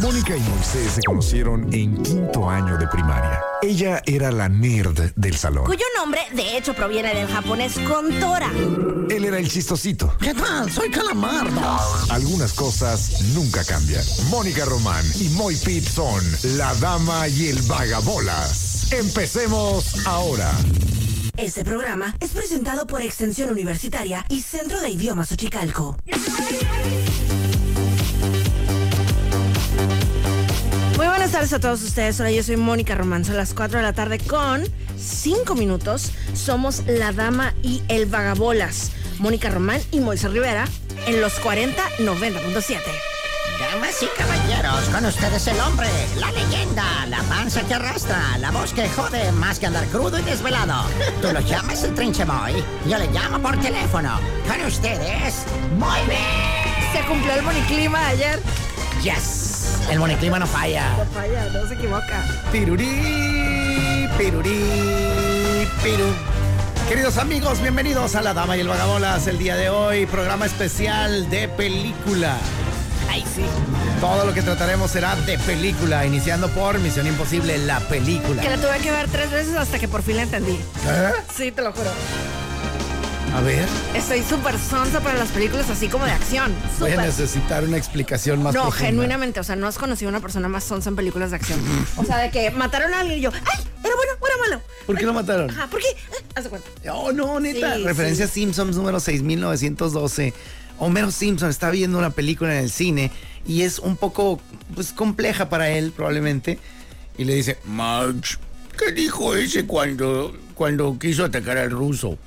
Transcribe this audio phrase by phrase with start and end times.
[0.00, 3.40] Mónica y Moisés se conocieron en quinto año de primaria.
[3.62, 5.64] Ella era la nerd del salón.
[5.64, 8.50] Cuyo nombre, de hecho, proviene del japonés Kontora.
[9.08, 10.14] Él era el chistosito.
[10.20, 10.70] ¿Qué tal?
[10.70, 11.60] Soy Calamardo.
[12.10, 14.04] Algunas cosas nunca cambian.
[14.28, 16.22] Mónica Román y Moy Pitt son
[16.56, 18.92] la dama y el vagabolas.
[18.92, 20.52] Empecemos ahora.
[21.36, 25.96] Este programa es presentado por Extensión Universitaria y Centro de Idiomas Ochicalco.
[31.36, 32.18] Tardes a todos ustedes.
[32.18, 33.22] Hola, yo soy Mónica Román.
[33.22, 34.64] Son las 4 de la tarde con
[34.96, 36.12] 5 minutos.
[36.32, 38.92] Somos la dama y el vagabolas.
[39.18, 40.64] Mónica Román y Moisés Rivera
[41.06, 42.80] en los 40 90.7.
[43.58, 48.72] Damas y caballeros, con ustedes el hombre, la leyenda, la panza que arrastra, la voz
[48.72, 50.88] que jode más que andar crudo y desvelado.
[51.20, 54.18] Tú lo llamas el trinchemoy, yo le llamo por teléfono.
[54.48, 55.44] Con ustedes,
[55.76, 56.94] muy bien.
[56.94, 58.40] Se cumplió el boniclima ayer.
[59.02, 59.45] Yes,
[59.90, 60.96] el moniclima no falla.
[60.96, 62.24] No falla, no se equivoca.
[62.52, 66.06] Pirurí, pirurí, pirú.
[66.88, 71.28] Queridos amigos, bienvenidos a La Dama y el Vagabolas el día de hoy, programa especial
[71.30, 72.36] de película.
[73.10, 73.44] Ay, sí.
[74.00, 78.42] Todo lo que trataremos será de película, iniciando por Misión Imposible, la película.
[78.42, 80.52] Que la tuve que ver tres veces hasta que por fin la entendí.
[80.86, 81.12] ¿Eh?
[81.34, 81.90] Sí, te lo juro.
[83.36, 86.54] A ver, Estoy súper sonsa para las películas así como de acción.
[86.80, 88.86] voy a necesitar una explicación más No, profunda.
[88.86, 91.60] genuinamente, o sea, no has conocido a una persona más sonsa en películas de acción.
[91.98, 93.64] O sea, de que mataron a alguien y yo, ¡ay!
[93.84, 94.62] ¿Era bueno o era malo?
[94.86, 95.50] ¿Por qué lo mataron?
[95.50, 95.86] Ajá, ¿por qué?
[95.88, 96.68] Eh, Haz de cuenta.
[96.94, 97.76] Oh, no, neta.
[97.76, 98.30] Sí, Referencia sí.
[98.30, 100.32] a Simpsons número 6912.
[100.78, 103.10] Homero Simpson está viendo una película en el cine
[103.46, 104.40] y es un poco
[104.74, 106.58] pues compleja para él probablemente
[107.18, 108.36] y le dice, "Marge,
[108.78, 112.18] ¿qué dijo ese cuando cuando quiso atacar al ruso?"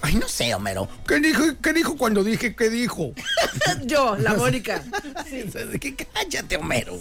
[0.00, 0.88] Ay, no sé, Homero.
[1.06, 3.12] ¿Qué dijo, qué dijo cuando dije qué dijo?
[3.84, 4.82] Yo, la Mónica.
[5.80, 6.96] Que cállate, Homero.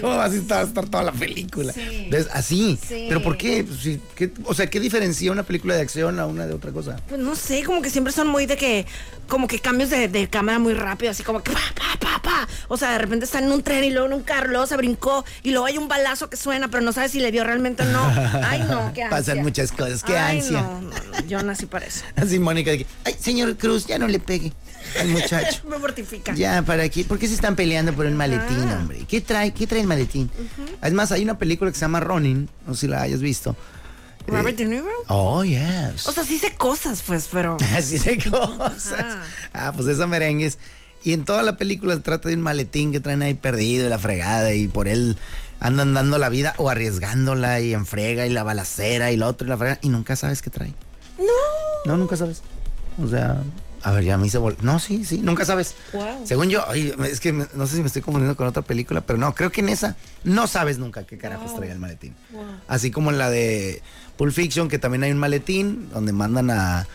[0.00, 1.72] ¿Cómo vas a estar, toda la película?
[1.72, 2.10] Sí.
[2.32, 2.78] Así.
[2.86, 3.06] Sí.
[3.08, 3.64] ¿Pero por qué?
[3.64, 6.72] Pues, sí, ¿qué- O sea, ¿qué diferencia una película de acción a una de otra
[6.72, 7.00] cosa?
[7.08, 8.86] Pues no sé, como que siempre son muy de que,
[9.28, 12.48] como que cambios de, de cámara muy rápido, así como que pa, pa, pa, pa.
[12.68, 14.76] O sea, de repente está en un tren y luego en un carro, luego se
[14.76, 17.82] brincó y luego hay un balazo que suena, pero no sabes si le vio realmente
[17.82, 18.04] o no.
[18.44, 19.10] Ay, no, qué ansia.
[19.10, 20.60] Pasan muchas cosas, qué Ay, ansia.
[20.62, 22.04] No, no, no, yo nací para eso.
[22.16, 24.52] Así Mónica de que, ay, señor Cruz, ya no le pegue
[25.00, 25.62] al muchacho.
[25.68, 26.34] Me mortifica.
[26.34, 27.04] ya, ¿para qué?
[27.04, 28.78] ¿Por qué se están peleando por el maletín, Ah.
[28.80, 29.04] hombre?
[29.08, 29.52] ¿Qué trae?
[29.54, 30.30] ¿Qué trae el maletín?
[30.82, 33.56] Es más, hay una película que se llama Ronin, no sé si la hayas visto.
[34.26, 34.86] Robert De Niro.
[35.08, 36.06] Oh, yes.
[36.06, 37.56] O sea, sí sé cosas, pues, pero.
[37.76, 38.92] Así de cosas.
[38.92, 39.22] Ajá.
[39.52, 40.58] Ah, pues esa merengues.
[41.04, 43.88] Y en toda la película se trata de un maletín que traen ahí perdido y
[43.88, 45.16] la fregada y por él
[45.58, 49.46] andan dando la vida o arriesgándola y en frega y la balacera y lo otro
[49.46, 50.72] y la frega y nunca sabes qué trae.
[51.84, 51.96] No.
[51.96, 52.42] Nunca sabes.
[53.02, 53.42] O sea,
[53.82, 55.74] a ver, ya me hice vol- No, sí, sí, nunca sabes.
[55.92, 56.24] Wow.
[56.26, 59.00] Según yo, ay, es que me- no sé si me estoy confundiendo con otra película,
[59.00, 61.62] pero no, creo que en esa no sabes nunca qué carajos Wow.
[61.64, 62.14] el maletín.
[62.32, 62.44] Wow.
[62.68, 63.82] Así como en la de
[64.16, 66.86] Pulp Fiction, que también hay un maletín donde mandan a,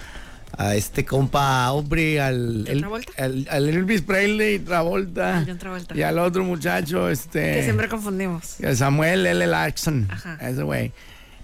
[0.57, 2.85] a este compa hombre, al, ¿De el-
[3.17, 5.45] al, al Elvis Presley, Travolta,
[5.93, 7.55] y al otro muchacho, este...
[7.55, 8.59] Que siempre confundimos.
[8.61, 9.45] el Samuel L.
[9.47, 10.07] Jackson.
[10.09, 10.37] Ajá.
[10.41, 10.93] Ese güey.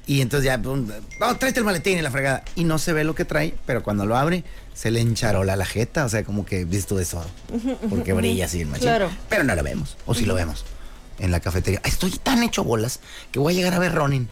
[0.06, 0.88] Y entonces ya, pum,
[1.20, 2.44] no, tráete el maletín y la fregada.
[2.56, 4.44] Y no se ve lo que trae, pero cuando lo abre,
[4.74, 6.06] se le encharola la jeta.
[6.06, 7.26] O sea, como que visto de eso.
[7.90, 8.88] Porque brilla así el machín.
[8.88, 9.10] Claro.
[9.30, 9.98] Pero no lo vemos.
[10.06, 10.66] O sí lo vemos.
[11.20, 11.82] En la cafetería.
[11.86, 13.00] Estoy tan hecho bolas
[13.32, 14.30] que voy a llegar a ver Ronin.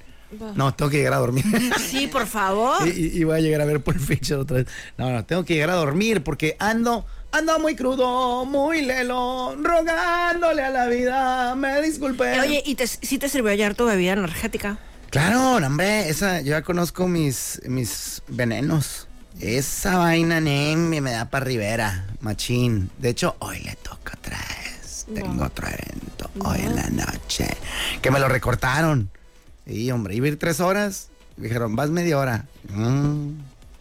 [0.56, 1.44] No, tengo que llegar a dormir.
[1.80, 2.88] Sí, por favor.
[2.88, 4.68] y, voy a llegar a ver Pulp Fiction otra vez.
[4.98, 10.64] No, no, tengo que llegar a dormir porque ando, ando muy crudo, muy lelo, rogándole
[10.64, 11.56] a la vida.
[11.56, 12.40] Me disculpe.
[12.40, 14.80] Oye, ¿y te, sí te sirvió ayer tu bebida energética?
[15.12, 19.10] Claro, no, hombre, esa, yo ya conozco mis, mis venenos.
[19.42, 22.90] Esa vaina, nene, me da para Rivera, machín.
[22.98, 25.06] De hecho, hoy le toca otra vez.
[25.14, 27.46] Tengo otro evento hoy en la noche.
[28.02, 29.10] Que me lo recortaron.
[29.66, 31.10] Y, hombre, iba a ir tres horas.
[31.36, 32.46] Dijeron, vas media hora.
[32.70, 33.32] Mm,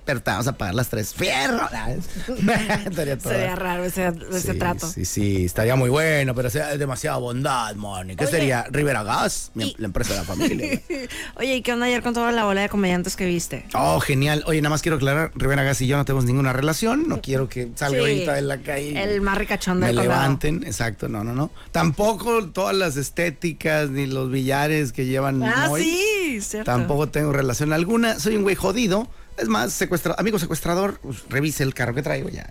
[0.04, 1.14] pero te vamos a pagar las tres.
[1.14, 1.68] ¡Fierro!
[2.86, 3.18] Estaría.
[3.20, 4.86] Sería raro ese, ese Sí, trato.
[4.88, 8.16] Sí, sí, estaría muy bueno, pero sea demasiada bondad, Moni.
[8.16, 8.32] ¿Qué Oye.
[8.32, 8.64] sería?
[8.70, 10.80] Rivera Gas, Y- la empresa de la familia.
[11.36, 13.64] Oye, ¿y qué onda ayer con toda la bola de comediantes que viste?
[13.74, 14.42] Oh, genial.
[14.46, 17.08] Oye, nada más quiero aclarar, Rivera Gas y yo no tenemos ninguna relación.
[17.08, 18.00] No quiero que salga Sí.
[18.00, 19.02] ahorita de la calle.
[19.02, 20.18] El más ricachón me del condado.
[20.20, 21.50] levanten, exacto, no, no, no.
[21.72, 25.82] Tampoco todas las estéticas ni los billares que llevan Ah, hoy.
[25.84, 26.70] sí, cierto.
[26.70, 28.18] Tampoco tengo relación alguna.
[28.18, 29.08] Soy un güey jodido.
[29.40, 32.48] Es más, secuestra, amigo secuestrador, pues, revise el carro que traigo ya.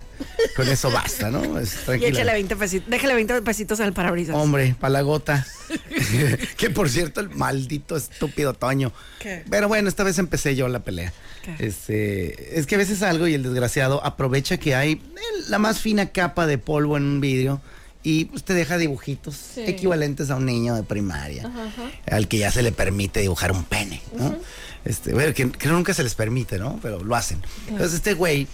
[0.56, 1.58] Con eso basta, ¿no?
[1.60, 4.34] Es, Y échale 20 pesitos, déjale 20 pesitos el parabrisas.
[4.34, 5.46] Hombre, para la gota.
[6.56, 8.92] que por cierto, el maldito estúpido Toño.
[9.20, 9.44] ¿Qué?
[9.48, 11.12] Pero bueno, esta vez empecé yo la pelea.
[11.42, 11.66] ¿Qué?
[11.66, 15.00] Este, es que a veces algo y el desgraciado aprovecha que hay eh,
[15.48, 17.60] la más fina capa de polvo en un vidrio
[18.02, 19.62] y pues te deja dibujitos Sí.
[19.66, 21.50] equivalentes a un niño de primaria,
[22.10, 24.34] al que ya se le permite dibujar un pene, ¿no?
[24.84, 26.78] Este, bueno, que, que nunca se les permite, ¿no?
[26.82, 27.42] Pero lo hacen.
[27.68, 28.46] Entonces este güey,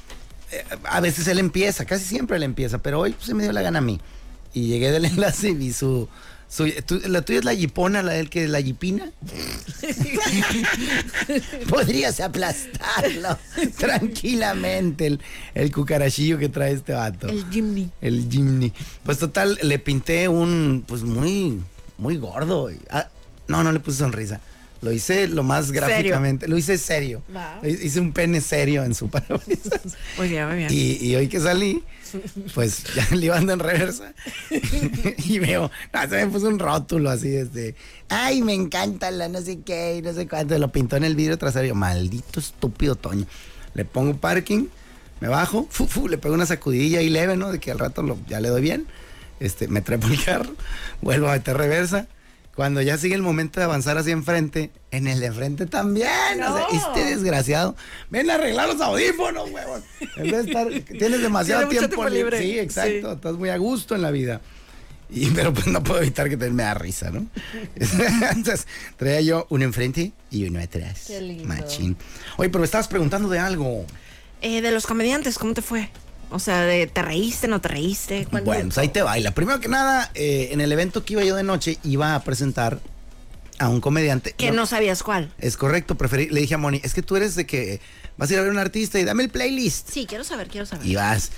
[0.53, 3.53] eh, a veces él empieza, casi siempre él empieza, pero hoy pues, se me dio
[3.53, 4.01] la gana a mí.
[4.55, 6.09] Y llegué del enlace y vi su...
[6.49, 6.67] su-
[7.07, 9.11] la tuya es la yipona, la del que es la yipina.
[11.69, 13.39] Podrías aplastarlo
[13.79, 15.21] tranquilamente, el,
[15.55, 17.29] el cucarachillo que trae este vato.
[17.29, 17.91] El Jimmy.
[18.01, 18.73] El Jimny.
[19.05, 21.61] Pues total, le pinté un, pues muy,
[21.99, 22.71] muy gordo.
[22.91, 23.09] Ah,
[23.49, 24.41] no, no le puse sonrisa.
[24.83, 26.49] Lo hice lo más gráficamente.
[26.49, 27.23] Lo hice serio.
[27.63, 29.81] Hice un pene serio en su parabrisas.
[30.19, 30.69] Muy bien, muy bien.
[30.71, 31.83] Y, y hoy que salí,
[32.55, 34.13] pues ya le iba en reversa.
[35.25, 37.75] y veo, no, se me puso un rótulo así, este.
[38.09, 40.59] Ay, me encanta la no sé qué, no sé cuánto.
[40.59, 41.75] Lo pintó en el vidrio trasero.
[41.75, 43.27] Maldito estúpido Toño.
[43.75, 44.67] Le pongo parking,
[45.21, 47.51] me bajo, fu, fu, le pego una sacudilla y leve, ¿no?
[47.53, 48.87] De que al rato lo- ya le doy bien.
[49.41, 50.55] Este, me trepo el carro,
[51.03, 52.07] vuelvo a meter reversa.
[52.57, 56.09] Cuando ya sigue el momento de avanzar hacia enfrente, en el de enfrente también.
[56.43, 56.69] O sea, No.
[56.71, 57.77] este desgraciado.
[58.11, 59.85] Ven a arreglar los audífonos, huevón.
[60.17, 60.69] En vez de estar,
[60.99, 62.39] tienes demasiado tiempo, tiempo libre.
[62.41, 63.11] Sí, exacto.
[63.11, 63.15] Sí.
[63.17, 64.41] Estás muy a gusto en la vida.
[65.11, 67.27] Y, pero pues no puedo evitar que también me da risa, ¿no?
[67.77, 68.67] Entonces,
[68.97, 71.05] traía yo uno enfrente y uno atrás.
[71.07, 71.45] Qué lindo.
[71.45, 71.97] Machín.
[72.39, 73.85] Oye, pero me estabas preguntando de algo.
[74.41, 75.91] Eh, de los comediantes, ¿cómo te fue?
[76.31, 78.27] O sea, de, ¿te reíste, no te reíste?
[78.29, 79.31] ¿Cuál- Bueno, pues ahí te baila.
[79.33, 82.81] Primero que nada, eh, en el evento que iba yo de noche, iba a presentar
[83.59, 84.33] a un comediante.
[84.33, 85.33] Que no sabías cuál.
[85.39, 87.81] Es correcto, preferí, le dije a Moni, es que tú eres de que
[88.17, 89.89] vas a ir a ver a un artista y dame el playlist.
[89.91, 90.85] Sí, quiero saber, quiero saber.
[90.87, 91.31] Y vas.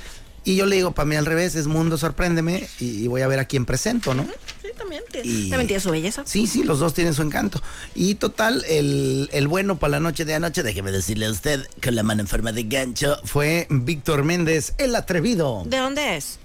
[0.45, 3.29] Y yo le digo, para mí al revés, es mundo, sorpréndeme y, y voy a
[3.29, 4.25] ver a quién presento, ¿no?
[4.63, 5.03] Sí, también.
[5.11, 6.23] tiene- Y- También tiene su belleza.
[6.25, 7.61] Sí, sí, los dos tienen su encanto.
[7.95, 11.95] Y total, el, el bueno para la noche de anoche, déjeme decirle a usted, con
[11.95, 15.63] la mano en forma de gancho, fue Víctor Méndez, el atrevido.
[15.67, 16.39] ¿De dónde es?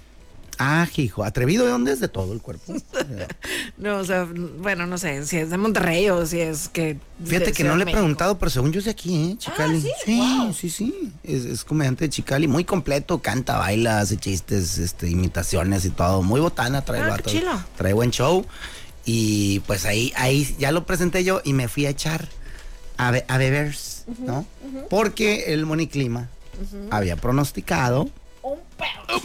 [0.58, 2.74] Ah, hijo, atrevido de dónde es de todo el cuerpo.
[3.76, 4.26] No, o sea,
[4.58, 6.96] bueno, no sé si es de Monterrey o si es que.
[7.24, 9.36] Fíjate que no le he preguntado, pero según yo es de aquí, ¿eh?
[9.36, 9.80] Chicali.
[9.80, 9.90] ¿sí?
[10.04, 10.54] sí, Wow.
[10.54, 11.12] sí, sí.
[11.24, 16.22] Es, es comediante de Chicali, muy completo, canta, baila, hace chistes, este, imitaciones y todo.
[16.22, 17.30] Muy botana trae Ah, vato.
[17.76, 18.46] Trae buen show.
[19.04, 22.28] Y pues ahí, ahí ya lo presenté yo y me fui a echar
[22.96, 23.74] a, be- a beber,
[24.20, 24.46] ¿no?
[24.88, 26.28] Porque el moniclima
[26.90, 28.08] había pronosticado.
[28.42, 29.20] Un pedo.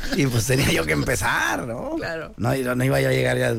[0.16, 1.96] Y pues tenía yo que empezar, ¿no?
[1.96, 2.34] Claro.
[2.36, 3.54] No, iba yo a llegar ya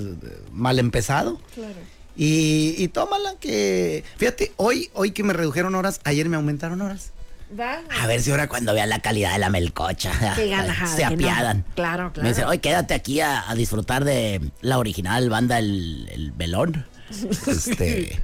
[0.52, 1.40] mal empezado.
[1.56, 1.76] Claro.
[2.16, 4.04] Y, y tómala que.
[4.18, 7.12] Fíjate, hoy, hoy que me redujeron horas, ayer me aumentaron horas.
[7.60, 7.82] Va.
[8.02, 11.04] A ver si ahora cuando vean la calidad de la melcocha Que gana, ajá, se
[11.06, 11.10] no.
[11.10, 11.66] apiadan.
[11.76, 12.24] Claro, claro.
[12.24, 16.86] Me dicen, oye, quédate aquí a, a disfrutar de la original banda El, el Velón.
[17.48, 18.20] Este,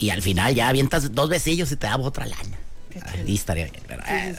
[0.00, 2.58] y al final ya avientas dos besillos y te damos otra lana.
[3.00, 3.82] Ahí estaría bien.
[3.86, 4.34] pero, eh,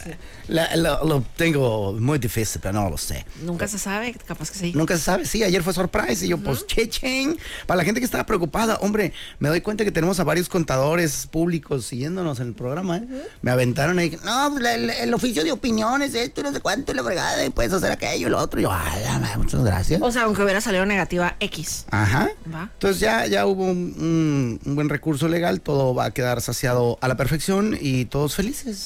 [0.48, 3.26] La- lo, lo tengo muy difícil, pero no lo sé.
[3.44, 4.74] Nunca se sabe, capaz que sí.
[4.76, 5.26] Nunca se sabe.
[5.26, 7.38] Sí, ayer fue surprise y yo, pues, chechen.
[7.66, 11.28] Para la gente que estaba preocupada, hombre, me doy cuenta que tenemos a varios contadores
[11.28, 12.98] públicos siguiéndonos en el programa.
[12.98, 13.08] ¿eh?
[13.42, 16.92] Me aventaron ahí, no, pues, la- el, oficio de opiniones, esto, y no sé cuánto,
[16.92, 18.60] y la fregada, y puedes hacer aquello y lo otro.
[18.60, 20.02] Y yo, "Ah, muchas gracias.
[20.02, 21.86] O sea, aunque hubiera salido negativa X.
[21.92, 22.30] Ajá.
[22.54, 22.70] Va.
[22.74, 26.98] Entonces ya, ya hubo un, un- un buen recurso legal, todo va a quedar saciado
[27.02, 28.43] a la perfección y todos felices.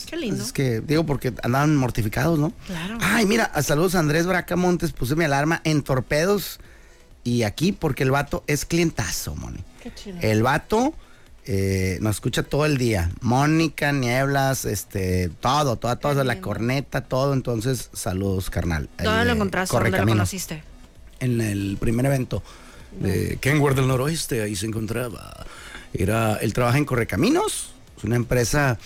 [0.10, 0.44] Qué lindo.
[0.44, 2.54] Es que, digo, porque andaban mortificados, ¿no?
[2.66, 2.98] Claro.
[3.02, 6.60] Ay, mira, saludos a Andrés Bracamontes, puse mi alarma en torpedos
[7.24, 9.64] y aquí porque el vato es clientazo, Moni.
[9.82, 10.18] Qué chido.
[10.22, 10.94] El vato
[11.46, 13.12] eh, nos escucha todo el día.
[13.22, 17.34] Mónica, Nieblas, este, todo, todo, todo, la corneta, todo.
[17.34, 18.90] Entonces, saludos, carnal.
[19.02, 19.76] ¿Dónde lo encontraste?
[19.76, 20.64] ¿Dónde lo conociste?
[21.20, 22.44] en el primer evento
[23.00, 25.46] de Kenworth del Noroeste, ahí se encontraba.
[25.94, 28.78] Era, él trabaja en Correcaminos, es una empresa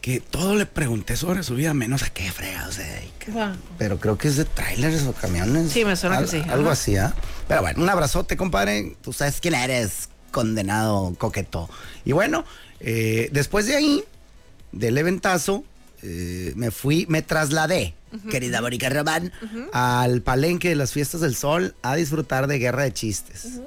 [0.00, 3.54] que todo le pregunté sobre su vida, menos a qué fregados se dedica.
[3.78, 5.70] Pero creo que es de trailers o camiones.
[5.72, 6.72] Sí, me suena que Al- sí, Algo ajá.
[6.72, 7.14] así, ¿ah?
[7.48, 8.96] Pero bueno, un abrazote, compadre.
[9.02, 11.68] Tú sabes quién eres, condenado coqueto.
[12.04, 12.44] Y bueno,
[12.80, 14.04] eh, después de ahí,
[14.72, 15.64] del eventazo,
[16.02, 17.94] eh, me fui, me trasladé,
[18.30, 19.32] querida Mónica Román,
[19.72, 23.60] al palenque de las fiestas del sol a disfrutar de guerra de chistes.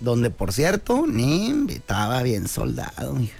[0.00, 3.36] Donde, por cierto, ni estaba bien soldado, mija.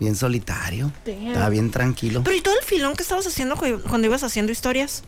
[0.00, 0.92] Bien solitario.
[1.04, 1.28] Damn.
[1.28, 2.22] Estaba bien tranquilo.
[2.24, 5.02] Pero ¿y todo el filón que estabas haciendo cu- cuando ibas haciendo historias?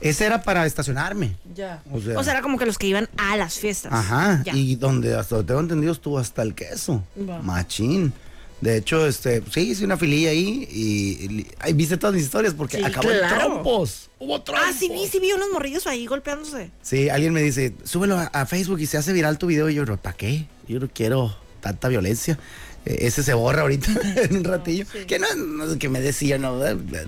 [0.00, 1.34] Ese era para estacionarme.
[1.54, 1.82] Ya.
[1.90, 3.92] O sea- O sea, era como que los que iban a las fiestas.
[3.92, 4.54] Ajá, Ya.
[4.54, 7.02] y donde hasta tengo entendido estuvo hasta el queso.
[7.42, 8.12] Machín.
[8.60, 12.78] De hecho, este, sí, hice una fililla ahí y, y- viste todas mis historias porque
[12.78, 13.36] Sí, acabó en claro.
[13.36, 14.10] trompos.
[14.18, 14.66] Hubo trompos.
[14.68, 16.70] Ah, sí vi, sí vi unos morrillos ahí golpeándose.
[16.82, 19.68] Sí, alguien me dice, súbelo a, a Facebook y se hace viral tu video.
[19.68, 20.46] Y yo, ¿para qué?
[20.66, 22.38] Yo no quiero tanta violencia.
[22.84, 24.86] Ese se borra ahorita en un ratillo.
[25.06, 26.60] Que no, no qué me decía, no.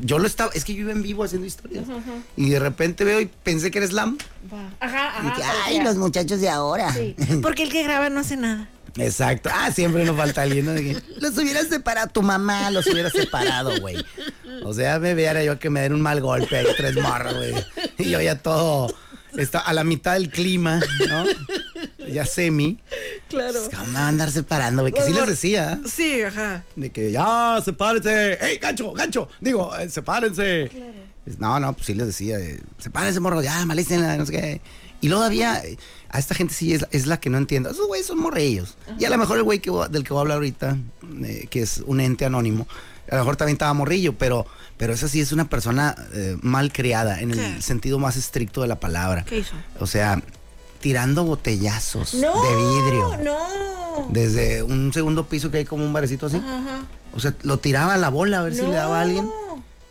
[0.03, 1.85] Yo lo estaba, es que yo iba en vivo haciendo historias.
[2.37, 4.19] Y de repente veo y pensé que era slam.
[4.81, 5.37] Ajá, Y ajá.
[5.37, 6.93] que, ay, los muchachos de ahora.
[6.93, 8.69] Sí, Porque el que graba no hace nada.
[8.97, 9.51] Exacto.
[9.53, 13.97] Ah, siempre nos falta alguien, que, los hubieras separado, tu mamá los hubiera separado, güey.
[14.65, 17.55] O sea, me viera yo que me den un mal golpe ahí, tres morros, güey.
[17.99, 18.95] Y yo ya todo,
[19.37, 21.25] está a la mitad del clima, ¿no?
[22.13, 22.79] Ya semi.
[23.29, 23.59] Claro.
[23.71, 24.93] ¿Cómo me van a andar separando, güey?
[24.93, 26.63] Que sí les decía, Sí, ajá.
[26.77, 28.35] de que ya, sepárense.
[28.45, 29.29] ¡Ey, gancho, gancho!
[29.41, 30.71] Digo, eh, sepárense.
[31.39, 34.61] No, no, pues sí les decía, eh, sepárense, morro, ya, malícenla, no sé qué.
[35.01, 35.77] Y luego había, eh,
[36.09, 37.69] a esta gente sí es, es la que no entiendo.
[37.71, 38.77] Esos güeyes son morrillos.
[38.99, 40.77] Y a lo mejor el güey que, voy- del que voy a hablar ahorita,
[41.25, 42.67] eh, que es un ente anónimo,
[43.11, 44.47] a lo mejor también estaba morrillo, pero,
[44.79, 48.69] pero esa sí es una persona eh, mal criada, en el sentido más estricto de
[48.69, 49.25] la palabra.
[49.25, 49.55] ¿Qué hizo?
[49.81, 50.23] O sea,
[50.81, 52.33] tirando botellazos No.
[52.43, 53.17] de vidrio.
[53.25, 54.07] No.
[54.11, 56.37] Desde un segundo piso que hay como un barecito así.
[56.37, 56.85] Ajá.
[57.15, 59.29] O sea, lo tiraba a la bola a ver si le daba a alguien.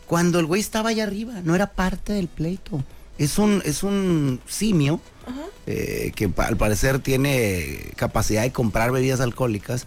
[0.06, 2.84] Cuando el güey estaba allá arriba, no era parte del pleito.
[3.18, 5.00] Es un, es un simio
[5.66, 9.86] eh, que al parecer tiene capacidad de comprar bebidas alcohólicas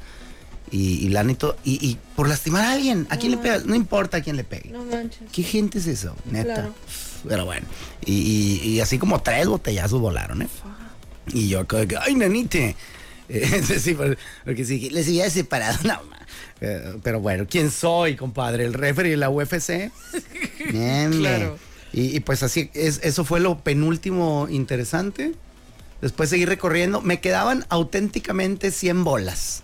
[0.71, 1.55] y, y lana y todo.
[1.63, 3.59] Y, y por lastimar a alguien, ¿a quién le pega?
[3.65, 4.71] No importa a quién le pegue.
[4.71, 5.29] No manches.
[5.31, 6.13] ¿Qué gente es eso?
[6.25, 6.53] Neta.
[6.55, 6.73] Claro.
[7.27, 7.65] Pero bueno.
[8.05, 8.13] Y,
[8.63, 10.47] y- y así como tres botellazos volaron, ¿eh?
[11.27, 12.75] Y yo, que, ay, nanite.
[13.79, 15.77] Sí, por- porque sí, les había separado.
[15.83, 16.01] No.
[16.61, 18.65] Eh, pero bueno, ¿quién soy, compadre?
[18.65, 19.91] ¿El referee de la UFC?
[20.71, 21.57] Claro.
[21.93, 25.33] Y, y pues así, es, eso fue lo penúltimo interesante.
[26.01, 27.01] Después seguí recorriendo.
[27.01, 29.63] Me quedaban auténticamente 100 bolas.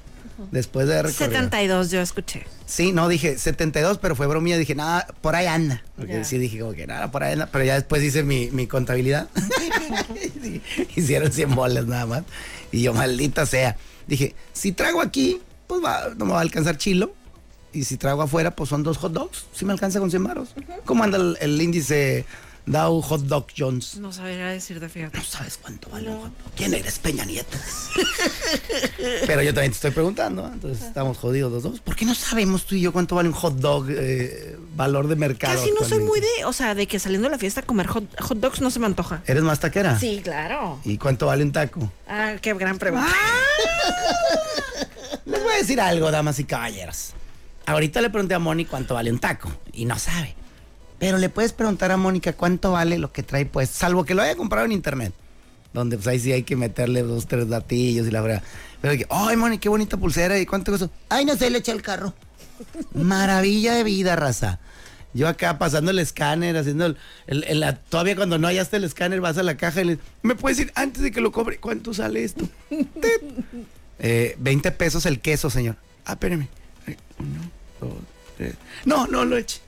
[0.51, 1.29] Después de recorrer.
[1.31, 2.45] 72 yo escuché.
[2.65, 4.57] Sí, no, dije 72, pero fue bromilla.
[4.57, 5.83] Dije, nada, por ahí anda.
[5.95, 7.47] Porque sí dije como que nada, por ahí anda.
[7.51, 9.29] Pero ya después hice mi, mi contabilidad.
[10.95, 12.23] Hicieron 100 bolas nada más.
[12.71, 13.77] Y yo, maldita sea.
[14.07, 17.13] Dije, si trago aquí, pues va, no me va a alcanzar chilo.
[17.71, 19.45] Y si trago afuera, pues son dos hot dogs.
[19.53, 20.55] Sí me alcanza con 100 baros.
[20.85, 22.25] ¿Cómo anda el, el índice
[22.65, 23.97] Dow Hot Dog Jones?
[23.97, 25.17] No sabría decirte, fíjate.
[25.17, 26.51] No sabes cuánto vale un hot dog.
[26.55, 27.57] ¿Quién eres, Peña Nieto?
[29.27, 30.51] Pero yo también te estoy preguntando, ¿eh?
[30.53, 31.79] entonces estamos jodidos los dos.
[31.79, 35.15] ¿Por qué no sabemos tú y yo cuánto vale un hot dog, eh, valor de
[35.15, 35.59] mercado?
[35.59, 38.19] Casi no soy muy de, o sea, de que saliendo de la fiesta comer hot,
[38.19, 39.21] hot dogs no se me antoja.
[39.27, 39.99] ¿Eres más taquera?
[39.99, 40.79] Sí, claro.
[40.83, 41.91] ¿Y cuánto vale un taco?
[42.07, 43.07] Ah, qué gran pregunta.
[45.25, 47.13] Les voy a decir algo, damas y caballeros.
[47.67, 50.35] Ahorita le pregunté a Moni cuánto vale un taco y no sabe.
[50.99, 54.21] Pero le puedes preguntar a Mónica cuánto vale lo que trae pues, salvo que lo
[54.21, 55.13] haya comprado en internet.
[55.73, 58.43] Donde pues ahí sí hay que meterle dos, tres datillos y la verdad.
[58.81, 60.89] Pero que, ay, Moni, qué bonita pulsera y cuánto costó.
[61.09, 62.13] Ay, no sé, le eché el carro.
[62.93, 64.59] Maravilla de vida, raza.
[65.13, 66.97] Yo acá pasando el escáner, haciendo el,
[67.27, 69.99] el- el- la- todavía cuando no hallaste el escáner, vas a la caja y le
[70.23, 72.47] me puedes decir antes de que lo cobre, ¿cuánto sale esto?
[73.99, 75.77] Eh, 20 pesos el queso, señor.
[76.05, 76.47] Ah, espérame.
[77.17, 77.49] Uno,
[77.79, 77.93] dos.
[78.85, 79.61] No, no lo eche.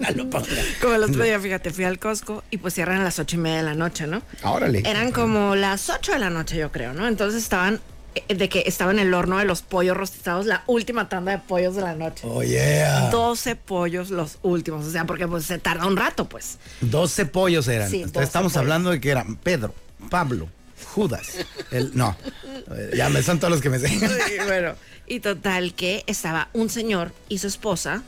[0.00, 0.46] no lo ponga.
[0.80, 3.38] Como el otro día, fíjate, fui al Costco y pues cierran a las ocho y
[3.40, 4.22] media de la noche, ¿no?
[4.42, 4.82] Órale.
[4.84, 7.06] Eran como las 8 de la noche, yo creo, ¿no?
[7.08, 7.80] Entonces estaban,
[8.14, 11.38] eh, de que estaba en el horno de los pollos rostizados, la última tanda de
[11.38, 12.22] pollos de la noche.
[12.26, 13.08] Oh, yeah.
[13.10, 16.58] 12 pollos los últimos, o sea, porque pues se tarda un rato, pues.
[16.82, 17.88] 12 pollos eran.
[17.90, 18.60] Sí, Entonces, 12 estamos pollos.
[18.62, 19.74] hablando de que eran Pedro,
[20.10, 20.48] Pablo,
[20.94, 21.38] Judas.
[21.70, 22.16] El, no,
[22.76, 23.88] Eh, ya me son todos los que me sé.
[23.98, 24.74] Sí, bueno.
[25.06, 28.02] Y total que estaba un señor y su esposa.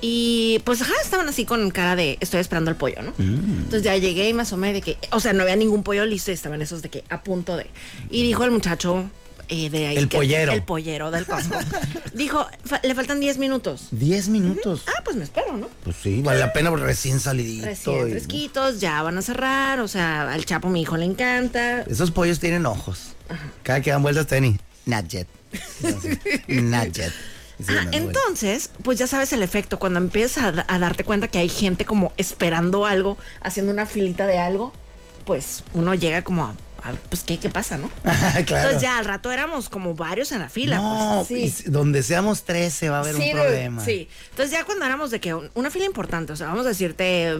[0.00, 3.12] Y pues ajá, estaban así con cara de estoy esperando el pollo, ¿no?
[3.16, 3.58] Mm.
[3.64, 6.30] Entonces ya llegué y me asomé de que, o sea, no había ningún pollo listo
[6.30, 7.66] y estaban esos de que a punto de.
[8.10, 9.08] Y dijo el muchacho
[9.48, 9.96] eh, de ahí.
[9.96, 10.52] El que- pollero.
[10.52, 11.56] El pollero del Costco.
[12.14, 13.88] dijo, "Fa- le faltan 10 minutos.
[13.92, 14.82] 10 minutos.
[14.88, 15.68] Ah, pues me espero, ¿no?
[15.84, 17.64] Pues sí, vale la pena porque recién salidito.
[17.66, 21.80] Recién y- fresquitos, ya van a cerrar, o sea, al Chapo mi hijo le encanta.
[21.82, 23.12] Esos pollos tienen ojos.
[23.62, 24.58] Cada que dan vueltas tenis.
[24.86, 25.26] Not yet.
[27.68, 31.38] Ah, entonces, pues ya sabes el efecto, cuando empiezas a, da- a darte cuenta que
[31.38, 34.72] hay gente como esperando algo, haciendo una filita de algo,
[35.24, 36.50] pues uno llega como a,
[36.82, 37.88] a, pues ¿qué, qué pasa, ¿no?
[38.02, 38.36] claro.
[38.38, 40.78] Entonces ya al rato éramos como varios en la fila.
[40.78, 41.64] No, pues, sí.
[41.70, 43.84] donde seamos 13 va a haber Sí, un problema.
[43.84, 46.70] Sí, entonces ya cuando éramos de que un- una fila importante, o sea, vamos a
[46.70, 47.38] decirte,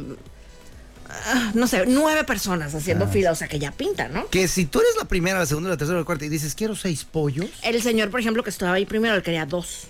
[1.54, 2.78] no sé, nueve personas Ah.
[2.78, 4.26] haciendo fila, o sea, que ya pinta, ¿no?
[4.28, 6.74] Que si tú eres la primera, la segunda, la tercera, la cuarta y dices, quiero
[6.76, 9.84] seis pollos, El señor, por ejemplo, que estaba ahí primero, él quería dos.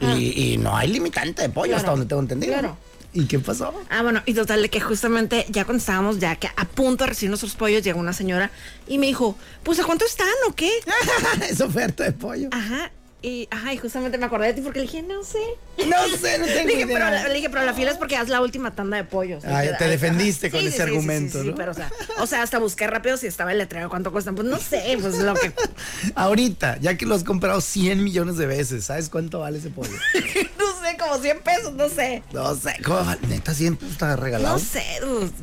[0.00, 1.76] y, y no hay limitante de pollo Claro.
[1.78, 2.52] hasta donde tengo entendido.
[2.52, 2.76] Claro.
[3.16, 3.72] ¿Y qué pasó?
[3.90, 7.10] Ah, bueno, y total de que justamente ya cuando estábamos ya que a punto de
[7.10, 8.50] recibir nuestros pollos, llegó una señora
[8.88, 10.68] y me dijo, pues ¿a cuánto están o qué?
[11.48, 12.48] es oferta de pollo.
[12.50, 12.90] Ajá.
[13.26, 15.38] Y, ajá, y justamente me acordé de ti porque le dije, no sé.
[15.86, 17.26] No sé, no tengo Le dije, pero, idea.
[17.28, 19.42] le dije, pero la fila es porque haz la última tanda de pollos.
[19.46, 20.58] Ah, Dije, te ay, defendiste ajá.
[20.58, 21.54] con ese argumento, sí, sí, ¿no?
[21.54, 24.30] pero o sea, o sea, hasta busqué rápido si estaba el letrero, cuánto cuesta.
[24.32, 25.52] Pues no sé, pues lo que.
[26.14, 29.90] Ahorita, ya que lo has comprado 100 millones de veces, ¿sabes cuánto vale ese pollo?
[30.58, 32.22] no sé, como 100 pesos, no sé.
[32.32, 33.20] No sé, ¿cómo vale?
[33.28, 34.54] Neta, 100 pesos está regalado.
[34.56, 34.84] No sé,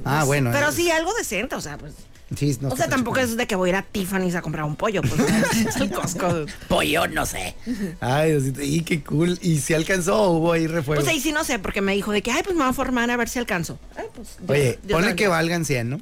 [0.05, 1.93] Ah, bueno, Pero sí, algo decente, o sea, pues.
[2.35, 4.63] Sí, no o sea, tampoco es de que voy a ir a Tiffany's a comprar
[4.63, 5.19] un pollo, pues.
[5.67, 6.45] es el Costco.
[6.69, 7.55] Pollo, no sé.
[7.99, 9.37] Ay, Diosito, y qué cool.
[9.41, 11.01] ¿Y si alcanzó o hubo ahí refuego?
[11.01, 12.73] Pues ahí sí no sé, porque me dijo de que, ay, pues me voy a
[12.73, 13.79] formar a ver si alcanzo.
[13.97, 14.37] Ay, pues.
[14.47, 16.01] Oye, ponle que valgan 100, ¿no?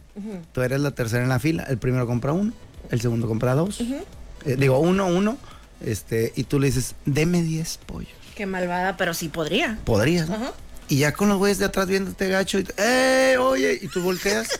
[0.51, 1.63] Tú eres la tercera en la fila.
[1.63, 2.53] El primero compra uno,
[2.91, 3.81] el segundo compra dos.
[3.81, 5.37] Eh, digo, uno, uno.
[5.83, 8.11] Este, y tú le dices, deme 10 pollos.
[8.35, 9.79] Qué malvada, pero sí podría.
[9.85, 10.53] Podrías, ¿no?
[10.89, 13.79] Y ya con los güeyes de atrás viéndote gacho y, ¡eh, oye!
[13.81, 14.47] Y tú volteas.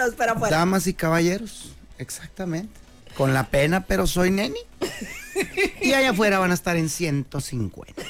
[0.00, 0.34] Afuera.
[0.50, 2.72] Damas y caballeros, exactamente.
[3.16, 4.58] Con la pena, pero soy neni.
[5.80, 8.02] Y allá afuera van a estar en 150.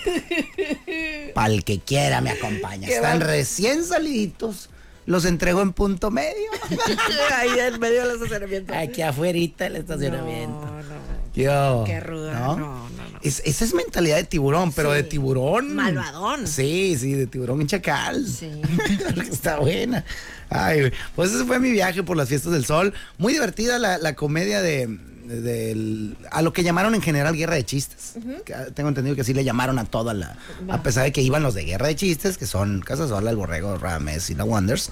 [1.34, 2.88] Pa'l que quiera me acompaña.
[2.88, 4.68] Están recién saliditos.
[5.06, 6.50] Los entrego en punto medio.
[7.36, 8.76] Ahí en medio de los estacionamientos.
[8.76, 10.60] Aquí afuera el estacionamiento.
[10.66, 10.96] No, no.
[11.34, 11.84] Yo.
[11.86, 12.32] Qué ruda.
[12.40, 13.18] No, no, no.
[13.22, 14.96] Es- esa es mentalidad de tiburón, pero Sí.
[14.96, 15.76] de tiburón.
[15.76, 16.48] Malvadón.
[16.48, 18.26] Sí, sí, de tiburón en chacal.
[18.26, 18.50] Sí.
[19.30, 20.04] Está buena.
[20.50, 22.92] Ay, pues ese fue mi viaje por las fiestas del sol.
[23.18, 24.86] Muy divertida la, la comedia de,
[25.24, 28.14] de- a lo que llamaron en general guerra de chistes.
[28.44, 30.36] Que, ah, tengo entendido que así le llamaron a toda la.
[30.68, 33.76] A pesar de que iban los de guerra de chistes, que son Casasola, el Borrego,
[33.78, 34.90] Rames y la Wonders.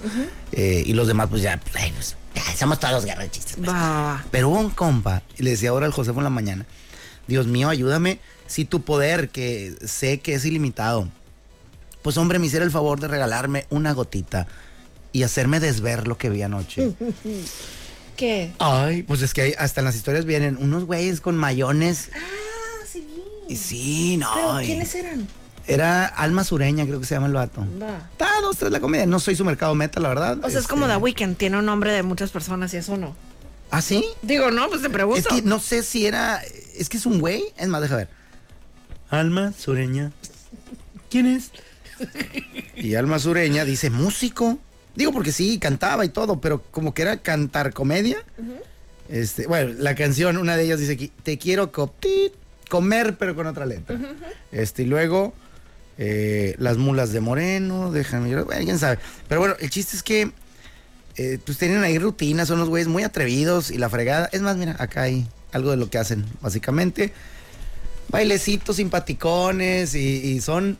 [0.51, 3.55] eh, y los demás, pues ya, pues, ya, somos todos guerra de chistes.
[3.55, 3.67] pues.
[4.31, 6.65] Pero hubo un compa, y le decía ahora al Josefo en la mañana,
[7.27, 11.07] Dios mío, ayúdame, si tu poder, que sé que es ilimitado,
[12.03, 14.45] pues hombre, me hiciera el favor de regalarme una gotita
[15.15, 16.91] y hacerme desver lo que vi anoche.
[18.17, 18.51] ¿Qué?
[18.59, 22.09] Ay, pues es que hay- hasta en las historias vienen unos güeyes con mayones.
[22.13, 23.07] Ah, sí.
[23.47, 24.29] Y sí, no.
[24.35, 25.25] Pero, ¿quiénes eran?
[25.67, 27.65] Era Alma Sureña, creo que se llama el vato.
[27.81, 28.09] Va.
[28.11, 29.05] Está dos, tres la comedia.
[29.05, 30.37] No soy su mercado meta, la verdad.
[30.43, 32.97] O sea, es como Este- The Weeknd, tiene un nombre de muchas personas y eso
[32.97, 33.15] no.
[33.71, 34.05] ¿Ah, sí?
[34.21, 35.19] Digo, no, pues te pregunto.
[35.19, 36.41] Es que no sé si era.
[36.77, 37.43] Es que es un güey.
[37.57, 38.09] Es más, deja ver.
[39.09, 40.11] Alma Sureña.
[41.09, 41.51] ¿Quién es?
[42.75, 44.59] Y Alma Sureña dice músico.
[44.95, 48.17] Digo porque sí, cantaba y todo, pero como que era cantar comedia.
[49.09, 51.93] Este, bueno, la canción, una de ellas dice aquí, te quiero co-
[52.69, 53.97] comer, pero con otra letra.
[54.51, 55.33] Este, y luego,
[55.97, 58.97] eh, las mulas de Moreno, déjame llorar, bueno, quién sabe.
[59.27, 60.31] Pero bueno, el chiste es que
[61.17, 64.29] eh, pues tienen ahí rutinas, son unos güeyes muy atrevidos y la fregada.
[64.31, 67.13] Es más, mira, acá hay algo de lo que hacen, básicamente.
[68.09, 70.77] Bailecitos simpaticones y, y son,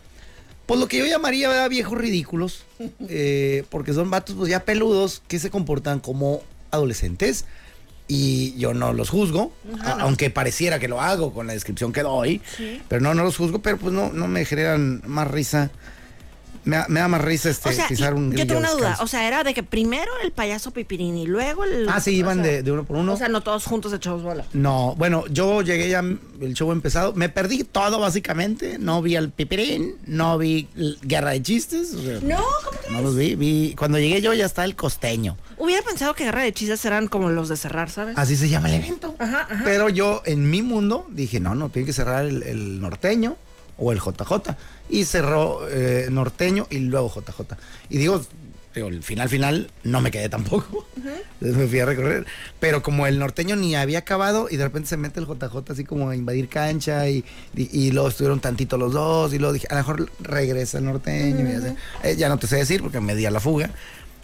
[0.65, 1.69] pues lo que yo llamaría ¿verdad?
[1.69, 2.63] viejos ridículos,
[3.09, 7.45] eh, porque son vatos pues ya peludos que se comportan como adolescentes
[8.07, 9.51] y yo no los juzgo,
[9.83, 12.39] aunque pareciera que lo hago con la descripción que doy,
[12.87, 15.71] pero no, no los juzgo, pero pues no, no me generan más risa.
[16.65, 18.97] Me, da- me da más risa este, o sea, pisar un yo tengo una duda.
[19.01, 21.87] O sea, era de que primero el payaso Pipirín y luego el.
[21.89, 23.13] Ah, sí, iban sea, de, de uno por uno.
[23.13, 24.45] O sea, no todos juntos echados bola.
[24.53, 29.29] no, bueno, yo llegué ya, el show empezado, me perdí todo básicamente, no vi al
[29.29, 30.67] pipirín, no vi
[31.03, 34.45] guerra de chistes, o sea, No, ¿cómo no los vi, vi, cuando llegué yo ya
[34.45, 38.17] está el costeño, Hubiera pensado que Guerra de Chistes eran como los de cerrar, ¿sabes?
[38.17, 39.15] así se llama el evento.
[39.19, 39.61] Ajá, ajá.
[39.63, 43.37] Pero yo en mi mundo dije, no, no, tiene que cerrar el, el norteño
[43.77, 44.55] o el JJ.
[44.89, 47.55] Y cerró eh, norteño y luego JJ.
[47.89, 48.21] Y digo,
[48.75, 50.85] digo, el final final no me quedé tampoco.
[51.39, 52.25] Me fui a recorrer.
[52.59, 55.83] Pero como el norteño ni había acabado y de repente se mete el JJ así
[55.83, 57.23] como a invadir cancha y,
[57.55, 60.85] y, y luego estuvieron tantito los dos y luego dije, a lo mejor regresa el
[60.85, 61.75] norteño.
[62.03, 63.69] Eh, ya no te sé decir porque me di a la fuga.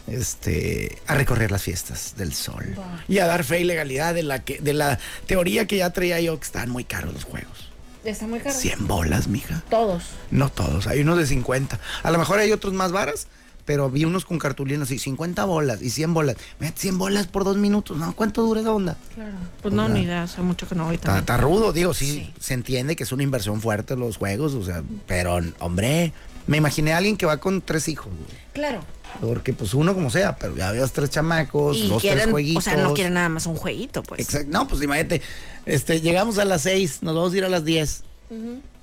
[0.07, 2.75] Este, a recorrer las fiestas del sol
[3.07, 6.19] y a dar fe y legalidad de la que de la teoría que ya traía
[6.19, 7.70] yo que están muy caros los juegos.
[8.03, 8.55] Está muy caro.
[8.55, 9.63] 100 bolas, mija.
[9.69, 10.03] Todos.
[10.31, 11.79] No todos, hay unos de 50.
[12.03, 13.27] A lo mejor hay otros más varas,
[13.65, 16.35] pero vi unos con cartulinas así, 50 bolas y 100 bolas.
[16.59, 18.13] Mira, 100 bolas por dos minutos, ¿no?
[18.15, 18.97] ¿Cuánto dura esa onda?
[19.13, 19.33] Claro.
[19.61, 20.23] Pues no, ni idea.
[20.23, 21.21] Hace mucho que no voy Está, también.
[21.23, 22.33] está rudo, digo, sí, Sí.
[22.39, 26.11] se entiende que es una inversión fuerte los juegos, o sea, pero, hombre,
[26.47, 28.41] me imaginé a alguien que va con tres hijos, güey.
[28.54, 28.82] Claro.
[29.19, 32.67] Porque pues uno como sea, pero ya veas tres chamacos, Y dos, quieren, tres jueguitos.
[32.67, 34.21] o sea, no quieren nada más un jueguito, pues.
[34.21, 34.49] Exacto.
[34.51, 35.21] No, pues imagínate,
[35.65, 38.04] este, llegamos a las 6, nos vamos a ir a las 10.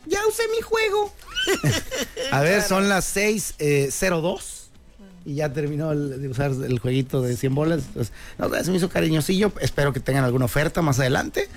[0.06, 1.12] Ya usé mi juego.
[2.30, 4.40] a ver, son las 6.02
[5.24, 7.82] y ya terminó el- de usar el jueguito de 100 bolas.
[7.88, 9.52] Entonces, no, se me hizo cariñosillo.
[9.60, 11.48] Espero que tengan alguna oferta más adelante.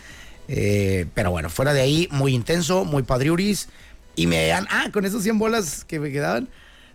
[0.48, 3.70] Eh, pero bueno, fuera de ahí, muy intenso, muy padriuris.
[4.15, 6.47] Y me dan, ah, con esos 100 bolas que me quedaban,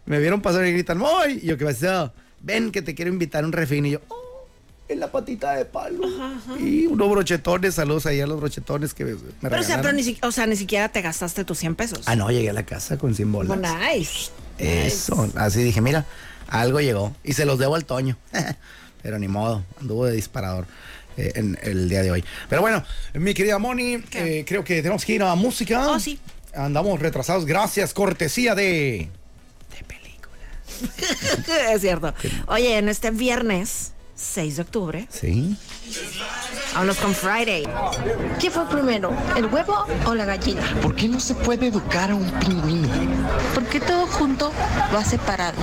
[0.04, 1.40] me vieron pasar y gritan, ¡Moy!
[1.42, 2.12] Y yo, ¿qué pasó?
[2.40, 3.86] Ven que te quiero invitar a un refín.
[3.86, 4.46] Y yo, "Oh".
[4.88, 6.02] en la patita de palo.
[6.60, 9.26] Y unos brochetones, saludos ahí a los brochetones que me Pero,
[9.60, 9.82] o sea, regalaron.
[9.82, 12.02] pero ni, o sea, ni siquiera te gastaste tus 100 pesos.
[12.06, 13.48] Ah, no, llegué a la casa con 100 bolas.
[13.58, 14.30] Bueno, nice.
[14.58, 16.06] Eso, así dije, mira,
[16.48, 17.16] algo llegó.
[17.24, 18.16] Y se los debo al Toño.
[19.02, 20.66] Pero ni modo, anduvo de disparador
[21.16, 22.24] eh, en el día de hoy.
[22.48, 25.88] Pero bueno, mi querida Moni, eh, creo que tenemos que ir a música.
[25.90, 26.18] Oh, sí.
[26.56, 29.08] Andamos retrasados, gracias, cortesía de...
[29.70, 31.72] De película.
[31.72, 32.14] es cierto.
[32.48, 35.56] Oye, en este viernes 6 de octubre, Sí.
[36.72, 37.64] vámonos con Friday.
[38.40, 40.62] ¿Qué fue primero, el huevo o la gallina?
[40.80, 42.88] ¿Por qué no se puede educar a un pingüino?
[43.54, 44.52] Porque todo junto
[44.94, 45.56] va separado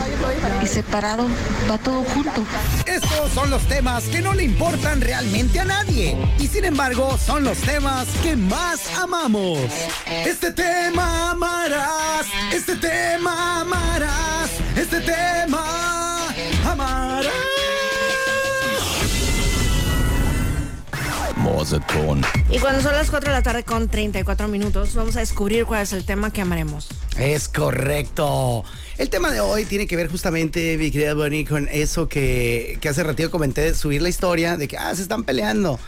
[0.63, 1.25] y separado
[1.69, 2.43] va todo junto.
[2.85, 6.15] Estos son los temas que no le importan realmente a nadie.
[6.37, 9.59] Y sin embargo, son los temas que más amamos.
[10.07, 12.27] Este tema amarás.
[12.53, 14.49] Este tema amarás.
[14.75, 16.27] Este tema
[16.65, 17.33] amarás.
[22.49, 25.81] Y cuando son las 4 de la tarde con 34 minutos, vamos a descubrir cuál
[25.81, 26.87] es el tema que amaremos.
[27.17, 28.63] Es correcto.
[28.97, 32.87] El tema de hoy tiene que ver justamente, mi querida Bonnie, con eso que, que
[32.87, 35.79] hace ratito comenté, subir la historia de que, ah, se están peleando.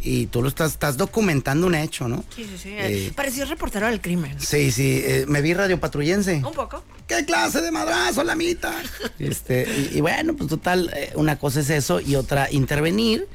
[0.00, 2.24] Y tú lo estás, estás documentando un hecho, ¿no?
[2.34, 2.70] Sí, sí, sí.
[2.72, 4.40] Eh, Pareció reportero del crimen.
[4.40, 6.36] Sí, sí, eh, me vi radio patrullense.
[6.36, 6.82] Un poco.
[7.06, 8.72] ¿Qué clase de madrazo la mitad?
[9.18, 13.28] Este, y, y bueno, pues total, eh, una cosa es eso y otra intervenir.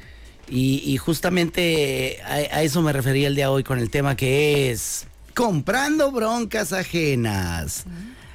[0.50, 4.16] Y, y justamente a, a eso me refería el día de hoy con el tema
[4.16, 7.84] que es comprando broncas ajenas.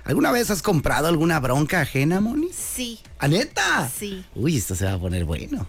[0.06, 2.50] ¿Alguna vez has comprado alguna bronca ajena, Moni?
[2.54, 3.00] Sí.
[3.20, 3.90] ¿A neta?
[3.90, 4.26] Sí.
[4.36, 5.68] Uy, esto se va a poner bueno.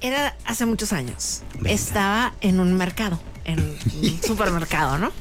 [0.00, 1.42] Era hace muchos años.
[1.54, 1.70] Venga.
[1.70, 5.12] Estaba en un mercado, en un supermercado, ¿no?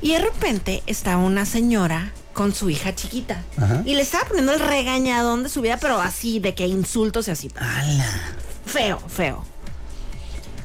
[0.00, 3.44] Y de repente estaba una señora con su hija chiquita.
[3.56, 3.82] Ajá.
[3.84, 7.30] Y le estaba poniendo el regañadón de su vida, pero así, de que insultos y
[7.30, 7.50] así.
[7.56, 8.10] ¡Hala!
[8.64, 9.44] Feo, feo.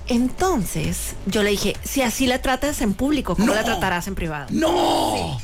[0.08, 3.54] Entonces, yo le dije, si así la tratas en público, ¿cómo No.
[3.56, 4.48] la tratarás en privado?
[4.52, 5.40] ¡No!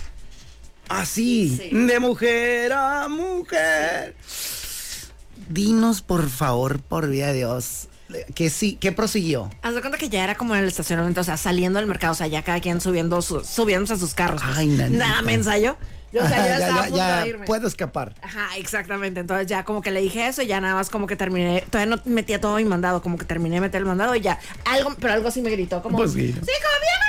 [0.89, 1.69] Así, Sí.
[1.76, 4.15] de mujer a mujer.
[5.49, 7.88] Dinos, por favor, por vida de Dios,
[8.36, 9.49] que sí, que prosiguió.
[9.62, 12.13] Haz de cuenta que ya era como en el estacionamiento, o sea, saliendo del mercado,
[12.13, 14.41] o sea, ya cada quien subiendo su, subiéndose a sus carros.
[14.43, 14.58] pues.
[14.58, 15.06] Ay, nanita.
[15.06, 15.78] Nada me ensayó.
[16.13, 18.13] Yo, o sea, yo ya, ya, ya puedo escapar.
[18.21, 19.19] Ajá, exactamente.
[19.19, 21.95] Entonces ya como que le dije eso y ya nada más como que terminé, todavía
[21.95, 24.93] no metía todo mi mandado, como que terminé de meter el mandado y ya, algo,
[24.99, 26.32] pero algo sí me gritó, como, Pues sí.
[26.32, 27.04] sí, como vieja.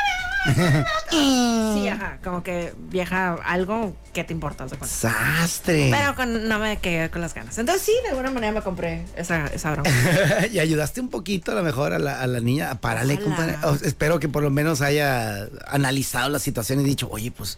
[1.11, 4.87] sí, ajá, como que vieja, algo que te importa, cuenta.
[4.87, 5.89] Sastre.
[5.91, 7.57] Pero con- no me quedé con las ganas.
[7.59, 9.89] Entonces sí, de alguna manera me compré esa, esa broma.
[10.53, 12.75] y ayudaste un poquito a lo mejor a la, a la niña.
[12.81, 13.57] Párale, compadre.
[13.83, 17.57] Espero que por lo menos haya analizado la situación y dicho, oye, pues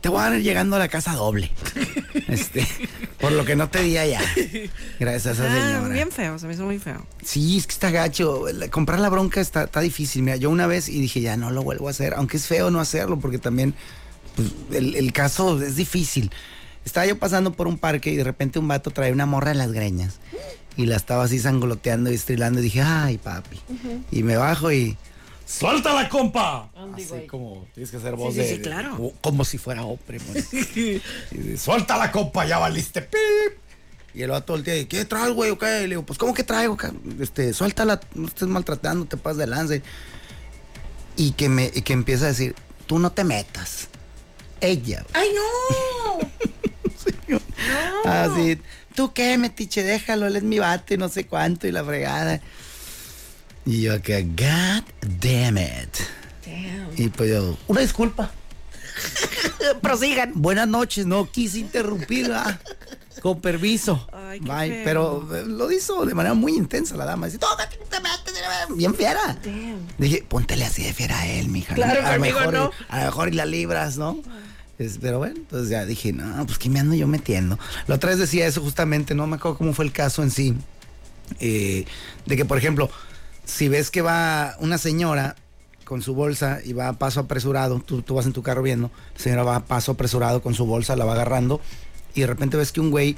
[0.00, 1.50] te voy a dar llegando a la casa doble.
[2.28, 2.66] este,
[3.18, 4.20] por lo que no te di allá.
[4.98, 5.88] Gracias a esa Ah, señora.
[5.94, 7.04] bien feo, se me hizo muy feo.
[7.24, 8.44] Sí, es que está gacho.
[8.70, 10.22] Comprar la bronca está, está difícil.
[10.22, 12.70] Mira, yo una vez y dije, ya no lo vuelvo a hacer, aunque es feo
[12.70, 13.74] no hacerlo, porque también
[14.36, 16.30] pues, el, el caso es difícil.
[16.84, 19.58] Estaba yo pasando por un parque y de repente un vato trae una morra en
[19.58, 20.18] las greñas.
[20.76, 23.60] Y la estaba así sangoloteando y estrilando y dije, ay, papi.
[24.10, 24.96] Y me bajo y.
[25.50, 26.70] ¡Suéltala, compa!
[26.94, 28.48] Así como tienes que hacer voz sí, de.
[28.48, 28.96] sí, claro.
[28.96, 30.20] de- como si fuera hombre,
[31.58, 32.46] ¡Suéltala, compa!
[32.46, 33.58] Ya valiste, pip.
[34.14, 35.50] Y el vato voltea y, ¿qué traes, güey?
[35.50, 35.66] o qué?
[35.82, 36.76] Le digo, pues, ¿cómo que traigo?
[37.20, 39.82] Este, suéltala, no estés maltratando, te pasas de lance.
[41.16, 42.54] Y que me, y que empieza a decir,
[42.86, 43.88] tú no te metas.
[44.60, 45.04] Ella.
[45.12, 45.28] ¡Ay,
[47.28, 47.40] no!
[48.04, 48.58] Así,
[48.94, 49.82] ¿tú qué, metiche?
[49.82, 52.40] Déjalo, él es mi vato y no sé cuánto y la fregada.
[53.66, 54.84] Y yo acá, God
[55.20, 55.96] damn it.
[56.44, 56.90] Damn.
[56.96, 58.30] Y pues yo, una disculpa.
[59.82, 60.32] Prosigan.
[60.34, 62.60] Buenas noches, no quise interrumpir, ¿verdad?
[63.22, 64.08] Con permiso.
[64.12, 64.82] Ay, qué Bye.
[64.84, 67.26] Pero eh, lo hizo de manera muy intensa la dama.
[67.26, 67.38] Dice,
[68.74, 69.38] bien fiera.
[69.44, 69.86] Damn.
[69.98, 71.74] Dije, póntele así de fiera a él, mija.
[71.74, 72.70] Claro, a lo mejor, no.
[72.88, 74.18] A lo mejor y la libras, ¿no?
[75.02, 77.58] Pero bueno, entonces ya dije, no, pues ¿qué me ando yo metiendo?
[77.86, 80.54] La otra vez decía eso justamente, no me acuerdo cómo fue el caso en sí.
[81.38, 81.84] eh,
[82.24, 82.90] de que, por ejemplo,
[83.50, 85.34] si ves que va una señora
[85.84, 88.92] con su bolsa y va a paso apresurado, tú, tú vas en tu carro viendo,
[89.14, 91.60] la señora va a paso apresurado con su bolsa, la va agarrando
[92.14, 93.16] y de repente ves que un güey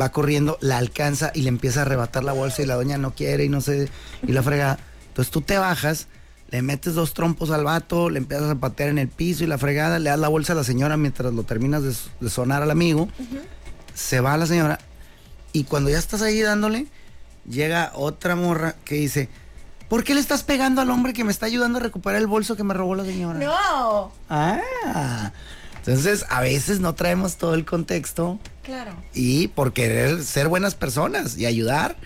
[0.00, 3.14] va corriendo, la alcanza y le empieza a arrebatar la bolsa y la doña no
[3.14, 3.88] quiere y no sé,
[4.22, 4.78] y la frega.
[5.08, 6.06] Entonces tú te bajas,
[6.50, 9.58] le metes dos trompos al vato, le empiezas a patear en el piso y la
[9.58, 12.70] fregada, le das la bolsa a la señora mientras lo terminas de, de sonar al
[12.70, 13.08] amigo,
[13.92, 14.78] se va la señora
[15.52, 16.86] y cuando ya estás ahí dándole,
[17.48, 19.28] llega otra morra que dice,
[19.88, 22.56] ¿por qué le estás pegando al hombre que me está ayudando a recuperar el bolso
[22.56, 23.38] que me robó la señora?
[23.38, 24.12] No.
[24.28, 25.32] Ah,
[25.76, 28.94] entonces a veces no traemos todo el contexto Claro.
[29.12, 31.96] y por querer ser buenas personas y ayudar,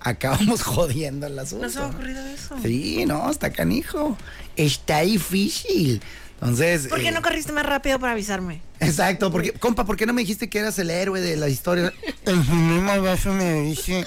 [0.00, 1.66] acabamos jodiendo el asunto.
[1.66, 2.56] No se me ha ocurrido eso.
[2.62, 4.16] Sí, no, está canijo.
[4.56, 6.02] Está difícil.
[6.40, 6.86] Entonces.
[6.88, 8.60] ¿Por qué eh, no corriste más rápido para avisarme?
[8.80, 11.92] Exacto, porque, compa, ¿por qué no me dijiste que eras el héroe de la historia?
[12.24, 14.06] El primer beso me dice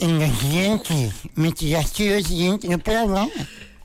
[0.00, 1.12] en el siguiente.
[1.34, 2.68] Me tiraste el siguiente.
[2.68, 3.28] No puedo hablar.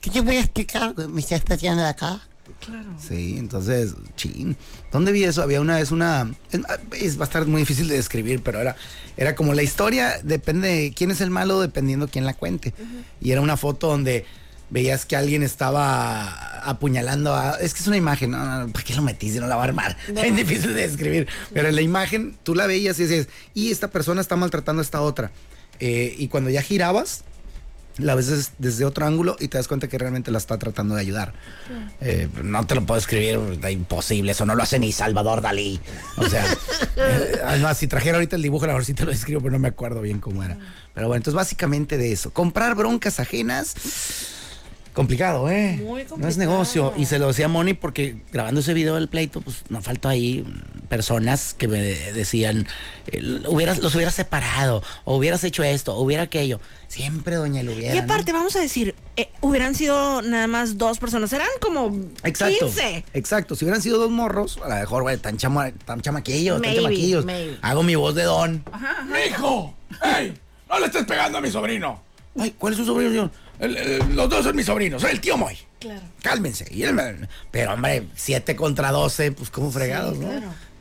[0.00, 0.94] ¿Qué te voy a explicar?
[1.08, 2.20] Me estás pateando de acá.
[2.98, 4.56] Sí, entonces, chin.
[4.92, 5.42] ¿Dónde vi eso?
[5.42, 6.30] Había una vez una.
[6.50, 6.60] Es,
[7.00, 8.76] es- va a estar muy difícil de describir, pero era,
[9.16, 12.72] era como la historia, depende de quién es el malo, dependiendo quién la cuente.
[13.20, 14.24] Y era una foto donde
[14.70, 17.52] veías que alguien estaba apuñalando a.
[17.60, 19.40] Es que es una imagen, no, no, no, ¿para qué lo metiste?
[19.40, 19.96] No la va a armar.
[20.08, 21.28] Es difícil de describir.
[21.52, 24.84] Pero en la imagen tú la veías y decías, y esta persona está maltratando a
[24.84, 25.30] esta otra.
[25.80, 27.24] Eh, y cuando ya girabas,
[27.98, 30.96] la ves des- desde otro ángulo y te das cuenta que realmente la está tratando
[30.96, 31.32] de ayudar.
[32.00, 35.78] Eh, no te lo puedo escribir, está imposible, eso no lo hace ni Salvador Dalí.
[36.16, 36.44] O sea,
[36.96, 39.52] eh, además, si trajera ahorita el dibujo, a lo mejor sí te lo escribo, pero
[39.52, 40.56] no me acuerdo bien cómo era.
[40.92, 42.32] Pero bueno, entonces básicamente de eso.
[42.32, 43.74] Comprar broncas ajenas.
[44.94, 45.72] Complicado, ¿eh?
[45.82, 46.38] Muy No es complicado.
[46.38, 46.94] negocio.
[46.96, 50.08] Y se lo decía a Moni porque grabando ese video del pleito, pues no faltó
[50.08, 52.68] ahí mm, personas que me decían,
[53.08, 56.60] eh, hubieras, los hubieras separado, o hubieras hecho esto, o hubiera aquello.
[56.86, 57.92] Siempre doña Lubiera.
[57.92, 62.66] Y aparte, vamos a decir, eh, hubieran sido nada más dos personas, eran como Exacto.
[62.66, 63.04] 15.
[63.14, 63.56] Exacto.
[63.56, 66.82] Si hubieran sido dos morros, a lo mejor, güey, tan, chama, tan chamaquillos, tan Maybe,
[66.84, 67.24] chamaquillos.
[67.24, 67.58] maybe.
[67.62, 68.64] Hago mi voz de don.
[69.28, 69.74] ¡Hijo!
[70.18, 70.34] ¡Ey!
[70.68, 72.00] ¡No le estés pegando a mi sobrino!
[72.38, 73.30] Ay, ¿cuál es su sobrino, señor?
[73.58, 75.56] El- el- los dos son mis sobrinos, soy el tío Moy.
[75.78, 76.02] Claro.
[76.22, 76.66] Cálmense.
[76.70, 80.28] Y él me- Pero, hombre, 7 contra 12, pues como fregados, ¿no?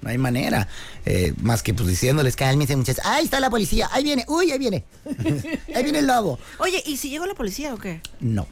[0.01, 0.67] No hay manera.
[1.05, 3.05] Eh, más que pues diciéndoles, cálmense, muchachos.
[3.05, 3.89] Ahí está la policía.
[3.91, 4.25] Ahí viene.
[4.27, 4.83] Uy, ahí viene.
[5.75, 6.39] ahí viene el lobo.
[6.59, 8.01] Oye, ¿y si llegó la policía o qué?
[8.19, 8.47] No.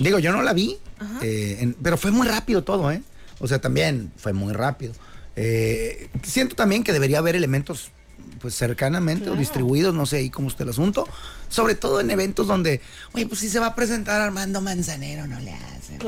[0.00, 0.78] Digo, yo no la vi,
[1.22, 3.02] eh, en- pero fue muy rápido todo, ¿eh?
[3.40, 4.94] O sea, también fue muy rápido.
[5.34, 7.90] Eh, siento también que debería haber elementos,
[8.40, 11.06] pues cercanamente o distribuidos, no sé ahí cómo está el asunto.
[11.48, 12.80] Sobre todo en eventos donde,
[13.12, 15.98] oye, pues si se va a presentar Armando Manzanero, no le hacen.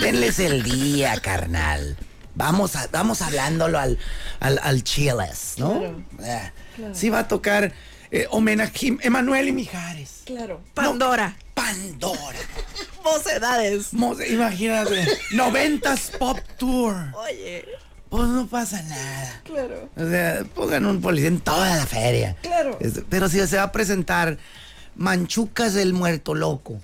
[0.00, 1.96] Denles el día, carnal.
[2.34, 3.98] Vamos, a, vamos hablándolo al,
[4.38, 6.04] al, al chiles, ¿no?
[6.22, 6.50] Eh,
[6.94, 7.72] Sí va a tocar
[8.10, 10.22] eh, homenaje a Emanuel y Mijares.
[10.24, 10.60] Claro.
[10.74, 11.36] Pandora.
[11.54, 12.38] Pandora.
[13.04, 13.92] Mocedades.
[13.92, 16.96] Mose- Imagínate, 90s Pop Tour.
[17.14, 17.64] Oye.
[18.10, 19.40] Pues no pasa nada.
[19.44, 19.88] Claro.
[19.96, 22.36] O sea, pongan un policía en toda la feria.
[22.42, 22.76] Claro.
[23.08, 24.36] Pero si se va a presentar
[24.96, 26.80] Manchucas el Muerto Loco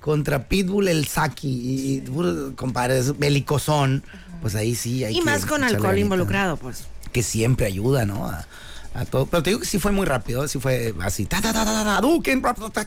[0.00, 4.04] contra Pitbull el Saki y, y puro, compadre, belicosón,
[4.40, 6.86] pues ahí sí hay Y que más con alcohol involucrado, pues.
[7.12, 8.26] Que siempre ayuda, ¿no?
[8.28, 8.46] A,
[8.94, 9.26] a todo.
[9.26, 11.26] Pero te digo que sí fue muy rápido, sí fue así.
[11.26, 12.42] Ta, ta, ta, ta, ta, Duken,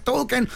[0.06, 0.48] Duken,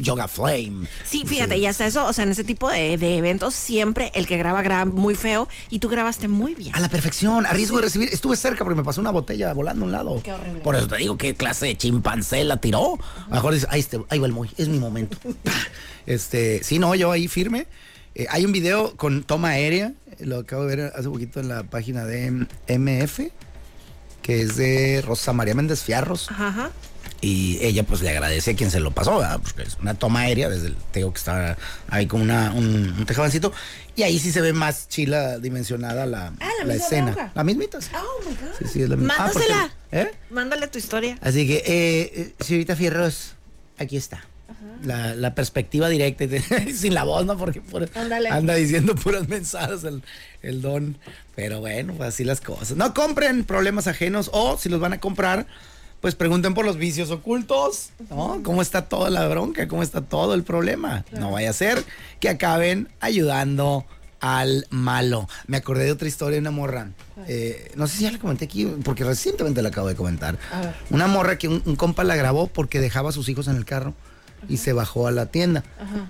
[0.00, 0.86] Yoga Flame.
[1.04, 4.26] Sí, fíjate, y hasta eso, o sea, en ese tipo de, de eventos, siempre el
[4.26, 6.74] que graba graba muy feo y tú grabaste muy bien.
[6.74, 8.08] A la perfección, a riesgo de recibir.
[8.12, 10.22] Estuve cerca porque me pasó una botella volando a un lado.
[10.22, 10.60] Qué horrible.
[10.60, 12.98] Por eso te digo, ¿qué clase de chimpancé la tiró?
[13.30, 15.18] A mejor dice, ahí, este, ahí va el muy, es mi momento.
[16.06, 17.66] este, sí, no, yo ahí firme.
[18.14, 21.62] Eh, hay un video con toma aérea, lo acabo de ver hace poquito en la
[21.64, 23.20] página de MF,
[24.22, 26.30] que es de Rosa María Méndez Fierros.
[26.30, 26.70] Ajá.
[27.22, 29.40] Y ella pues le agradece a quien se lo pasó, ¿verdad?
[29.42, 33.04] Porque es una toma aérea desde el teo que está ahí con una, un, un
[33.06, 33.52] tejabancito.
[33.94, 37.30] Y ahí sí se ve más chila dimensionada la, Ah, la escena.
[37.34, 37.78] La mismita.
[37.82, 37.90] sí.
[37.94, 38.54] Oh my God.
[38.58, 39.14] Sí, sí, es la misma.
[39.18, 39.74] Ah, porque- Mándasela.
[39.92, 40.10] ¿Eh?
[40.30, 41.18] Mándale tu historia.
[41.20, 43.34] Así que, eh, eh, señorita Fierros,
[43.76, 44.24] aquí está.
[44.84, 46.24] La, la perspectiva directa,
[46.74, 47.36] sin la voz, ¿no?
[47.36, 47.88] Porque por-
[48.32, 50.02] anda diciendo puras mensajes el,
[50.42, 50.96] el don.
[51.34, 52.76] Pero bueno, pues así las cosas.
[52.76, 55.46] No compren problemas ajenos o si los van a comprar,
[56.00, 58.40] pues pregunten por los vicios ocultos, ¿no?
[58.42, 59.68] ¿Cómo está toda la bronca?
[59.68, 61.04] ¿Cómo está todo el problema?
[61.12, 61.84] No vaya a ser
[62.20, 63.84] que acaben ayudando
[64.20, 65.28] al malo.
[65.46, 66.90] Me acordé de otra historia de una morra.
[67.26, 70.38] Eh, no sé si ya la comenté aquí, porque recientemente la acabo de comentar.
[70.90, 73.64] Una morra que un, un compa la grabó porque dejaba a sus hijos en el
[73.64, 73.94] carro
[74.48, 75.64] y se bajó a la tienda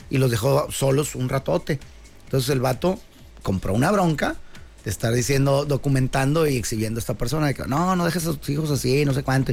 [0.09, 1.81] y los dejó solos un ratote.
[2.25, 2.99] Entonces el vato
[3.43, 4.37] compró una bronca
[4.85, 8.33] de estar diciendo, documentando y exhibiendo a esta persona de que no, no dejes a
[8.33, 9.53] tus hijos así, no sé cuánto.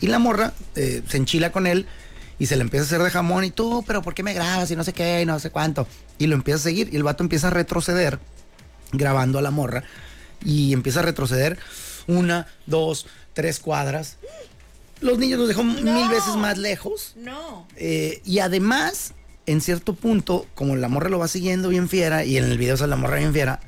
[0.00, 1.86] Y la morra eh, se enchila con él
[2.38, 4.70] y se le empieza a hacer de jamón y tú, pero ¿por qué me grabas
[4.70, 5.86] y no sé qué y no sé cuánto?
[6.18, 8.18] Y lo empieza a seguir y el vato empieza a retroceder
[8.92, 9.84] grabando a la morra
[10.44, 11.58] y empieza a retroceder
[12.06, 14.18] una, dos, tres cuadras.
[15.00, 17.12] Los niños los dejó mil veces más lejos.
[17.16, 17.66] No.
[17.76, 19.12] Eh, y además,
[19.46, 22.76] en cierto punto, como la morra lo va siguiendo bien fiera, y en el video
[22.76, 23.60] sale la morra bien fiera,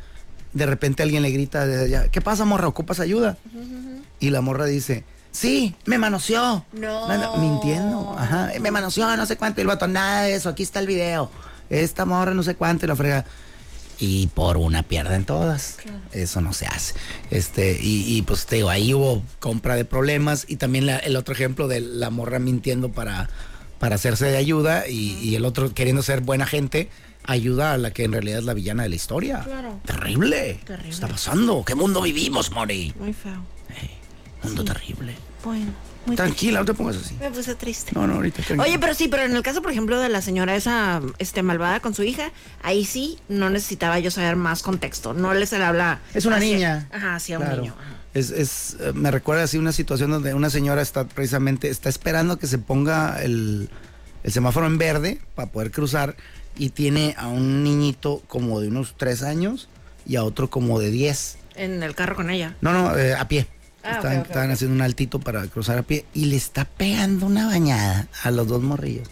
[0.55, 2.67] de repente alguien le grita de allá, ¿qué pasa, morra?
[2.69, 3.37] ¿Ocupas ayuda?
[4.21, 6.65] Y la morra dice, sí, me manoseó.
[6.73, 7.05] No.
[7.11, 9.61] Anda- mintiendo, ajá, "Eh, me manoseó, no sé cuánto.
[9.61, 11.31] Y el vato, nada de eso, aquí está el video.
[11.71, 13.25] Esta morra, no sé cuánto, y la frega.
[14.01, 15.79] Y por una pierden todas.
[16.13, 16.95] Eso no se hace.
[17.31, 21.17] Este, y, y, pues te digo, ahí hubo compra de problemas y también la- el
[21.17, 23.29] otro ejemplo de la morra mintiendo para,
[23.79, 26.89] para hacerse de ayuda y, y el otro queriendo ser buena gente
[27.25, 29.41] ayuda a la que en realidad es la villana de la historia.
[29.45, 29.81] Claro.
[29.85, 30.61] Terrible.
[30.65, 30.83] Terrible.
[30.85, 31.65] ¿Qué está pasando?
[31.65, 32.95] ¿Qué mundo vivimos, Mori?
[32.99, 33.45] Muy feo.
[34.45, 35.15] Mundo terrible.
[35.49, 35.73] Bueno,
[36.07, 37.15] muy Tranquila, no te pongas así.
[37.21, 37.93] Me puse triste.
[37.95, 38.63] No, no, ahorita tranquila.
[38.63, 41.81] Oye, pero sí, pero en el caso, por ejemplo, de la señora esa este, malvada
[41.81, 42.31] con su hija,
[42.63, 45.15] ahí sí no necesitaba yo saber más contexto.
[45.15, 46.01] No le se le habla.
[46.15, 46.89] Es una hacia- niña.
[46.93, 47.63] Ajá, hacia un Claro.
[47.63, 47.75] niño.
[47.79, 47.95] ajá.
[48.15, 52.39] Es, es, eh, me recuerda así una situación donde una señora está precisamente, está esperando
[52.39, 53.69] que se ponga el,
[54.25, 56.17] el semáforo en verde para poder cruzar
[56.57, 59.69] y tiene a un niñito como de unos tres años
[60.07, 61.37] y a otro como de 10.
[61.55, 62.57] En el carro con ella.
[62.61, 63.47] No, no, eh, a pie.
[63.85, 68.09] Ah, Estaban, haciendo un altito para cruzar a pie y le está pegando una bañada
[68.23, 69.09] a los dos morrillos.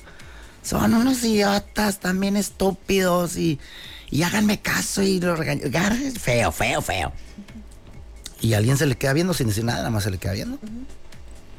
[0.62, 3.60] Son unos idiotas, también estúpidos y,
[4.10, 5.72] y háganme caso y lo regañan.
[6.12, 7.12] Feo, feo, feo.
[8.40, 10.58] Y alguien se le queda viendo sin decir nada, nada más se le queda viendo.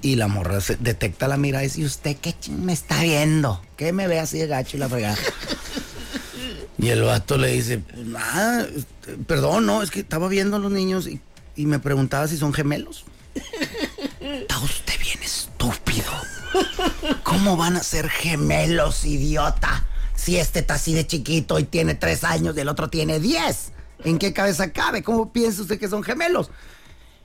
[0.02, 3.62] Y la morra se detecta la mirada y dice, ¿y usted qué me está viendo?
[3.78, 5.18] ¿Qué me ve así de gacho y la fregada?
[6.78, 8.68] y el vato le dice, "Pues nada,
[9.26, 11.20] perdón, no, es que estaba viendo a los niños y,
[11.58, 13.04] y me preguntaba si son gemelos.
[14.22, 16.12] Está usted bien estúpido.
[17.24, 19.86] ¿Cómo van a ser gemelos, idiota?
[20.16, 23.72] Si este está así de chiquito y tiene tres años y el otro tiene diez.
[24.04, 25.04] ¿En qué cabeza cabe?
[25.04, 26.50] ¿Cómo piensa usted que son gemelos?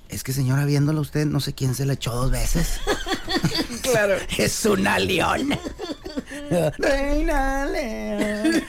[0.08, 2.80] Es que señora, viéndolo usted, no sé quién se le echó dos veces.
[3.82, 4.16] Claro.
[4.38, 5.58] es una león.
[6.78, 8.62] Reina León.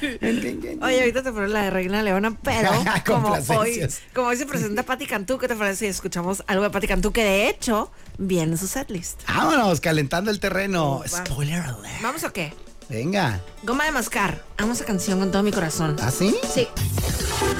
[0.82, 2.72] Oye, ahorita te pones la de Reina Leona, pero
[3.06, 6.69] como hoy, como hoy se presenta Patti Cantú, ¿qué te parece si escuchamos algo de
[6.69, 9.22] Patti Cantú que de hecho viene en su setlist?
[9.28, 11.00] Vámonos, calentando el terreno.
[11.00, 11.12] Vamos.
[11.12, 12.02] Spoiler alert.
[12.02, 12.54] ¿Vamos o qué?
[12.89, 13.41] Venga.
[13.63, 14.43] Goma de mascar.
[14.58, 15.96] Amo esa canción con todo mi corazón.
[16.02, 16.36] ¿Ah, sí?
[16.54, 16.67] Sí.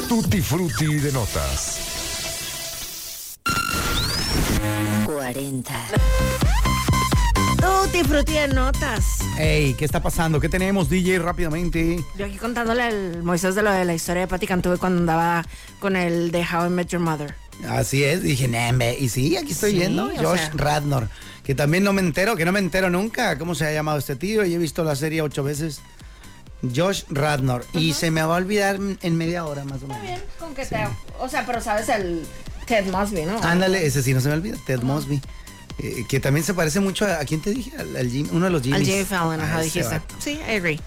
[0.08, 1.80] Tutti Frutti de notas.
[5.06, 5.74] 40.
[7.84, 9.20] Tutti frutti de notas.
[9.38, 10.40] Ey, ¿qué está pasando?
[10.40, 12.00] ¿Qué tenemos, DJ, rápidamente?
[12.18, 15.46] Yo aquí contándole al Moisés de lo de la historia de Patti Cantú cuando andaba
[15.82, 17.36] con el de How I Met Your Mother.
[17.68, 18.98] Así es, dije, "Nembe".
[18.98, 20.10] Y sí, aquí estoy Sí, viendo.
[20.16, 20.52] Josh sea.
[20.54, 21.10] Radnor.
[21.44, 23.38] Que también no me entero, que no me entero nunca.
[23.38, 24.46] ¿Cómo se ha llamado este tío?
[24.46, 25.82] Y he visto la serie ocho veces.
[26.74, 27.66] Josh Radnor.
[27.74, 30.22] Y se me va a olvidar en media hora más o menos.
[30.40, 30.78] con que te.
[31.20, 32.26] O sea, pero sabes el
[32.66, 33.44] Ted Mosby, ¿no?
[33.44, 35.22] Ándale, ese sí no se me olvida, Ted Mosby.
[35.80, 37.72] Eh, que también se parece mucho a, ¿a quién te dije?
[37.78, 38.80] Al, al Jim- uno de los Jimmys.
[38.82, 40.02] Al Jimmy Fallon, ajá, A ese dijiste.
[40.20, 40.80] Sí, I agree.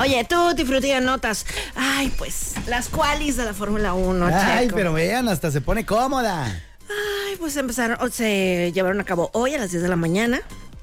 [0.00, 0.26] Oye,
[0.64, 1.44] frutti de notas.
[1.76, 4.76] Ay, pues, las cualis de la Fórmula 1, Ay, Checo.
[4.76, 6.44] pero vean, hasta se pone cómoda.
[6.88, 10.40] Ay, pues empezaron, se llevaron a cabo hoy a las 10 de la mañana.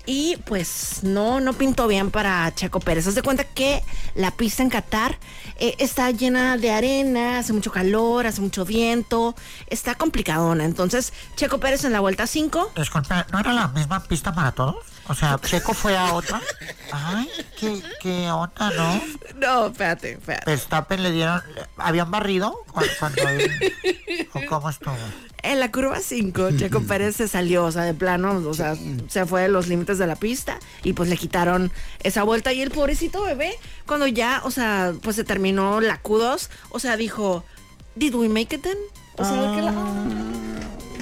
[0.07, 3.05] Y pues no, no pintó bien para Checo Pérez.
[3.07, 3.83] Haz de cuenta que
[4.15, 5.19] la pista en Qatar
[5.57, 9.35] eh, está llena de arena, hace mucho calor, hace mucho viento,
[9.67, 10.63] está complicadona.
[10.63, 14.77] Entonces, Checo Pérez en la vuelta 5 Disculpe, ¿no era la misma pista para todos?
[15.09, 16.41] O sea, Checo fue a otra.
[16.91, 19.01] Ay, qué, qué onda, ¿no?
[19.37, 20.45] No, espérate, espérate.
[20.49, 21.41] Verstappen le dieron.
[21.77, 23.73] ¿Habían barrido cu- cuando él-
[24.33, 24.95] ¿O cómo estuvo?
[25.43, 28.75] En la curva 5, Checo Pérez se salió, o sea, de plano, o sea,
[29.07, 31.71] se fue de los límites de la pista y pues le quitaron
[32.03, 32.51] esa vuelta.
[32.51, 33.53] Y el pobrecito bebé,
[33.85, 37.45] cuando ya, o sea, pues se terminó la Q2, o sea, dijo,
[37.95, 38.77] ¿Did we make it then?
[39.15, 39.71] O sea, ¿de qué la-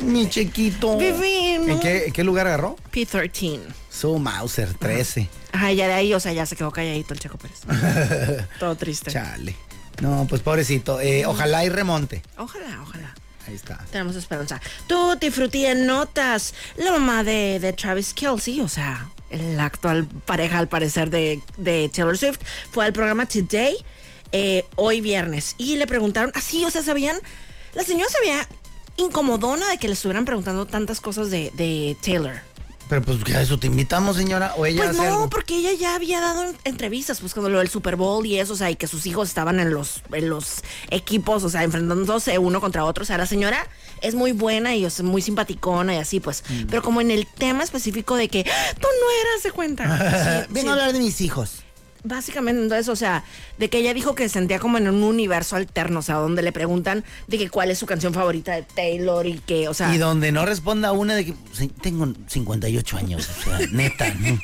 [0.03, 0.97] Mi chiquito.
[0.97, 1.73] Vivi, ¿no?
[1.73, 2.75] ¿En qué, en qué lugar agarró?
[2.93, 3.59] P13.
[3.99, 5.29] Su Mauser 13.
[5.53, 7.61] Ajá, ya de ahí, o sea, ya se quedó calladito el Checo Pérez.
[8.59, 9.11] Todo triste.
[9.11, 9.55] Chale.
[10.01, 10.99] No, pues pobrecito.
[10.99, 12.21] Eh, ojalá y remonte.
[12.37, 13.15] Ojalá, ojalá.
[13.47, 13.77] Ahí está.
[13.91, 14.59] Tenemos esperanza.
[14.87, 16.53] Tutti frutti en notas.
[16.75, 21.89] La mamá de, de Travis Kelsey, o sea, la actual pareja al parecer de, de
[21.93, 22.39] Taylor Swift,
[22.71, 23.77] fue al programa Today
[24.31, 27.17] eh, hoy viernes y le preguntaron, así, o sea, sabían,
[27.73, 28.47] la señora se veía
[28.97, 32.41] incomodona de que le estuvieran preguntando tantas cosas de, de Taylor.
[32.87, 34.53] Pero pues que a eso te invitamos, señora.
[34.57, 35.29] O ella Pues hace no, algo.
[35.29, 38.53] porque ella ya había dado en- entrevistas, pues cuando lo del Super Bowl y eso,
[38.53, 42.37] o sea, y que sus hijos estaban en los, en los equipos, o sea, enfrentándose
[42.37, 43.01] uno contra otro.
[43.01, 43.67] O sea, la señora
[44.01, 46.43] es muy buena y es muy simpaticona y así, pues.
[46.47, 46.65] Mm.
[46.69, 49.85] Pero como en el tema específico de que "Ah, tú no eras de cuenta.
[50.45, 50.67] Sí, Vengo sí.
[50.69, 51.63] a hablar de mis hijos.
[52.07, 53.23] Básicamente, entonces, o sea,
[53.57, 56.43] de que ella dijo que se sentía como en un universo alterno, o sea, donde
[56.43, 59.93] le preguntan de que cuál es su canción favorita de Taylor y que, o sea.
[59.93, 64.39] Y donde no responda una de que "Sí, tengo 58 años, o sea, neta, no,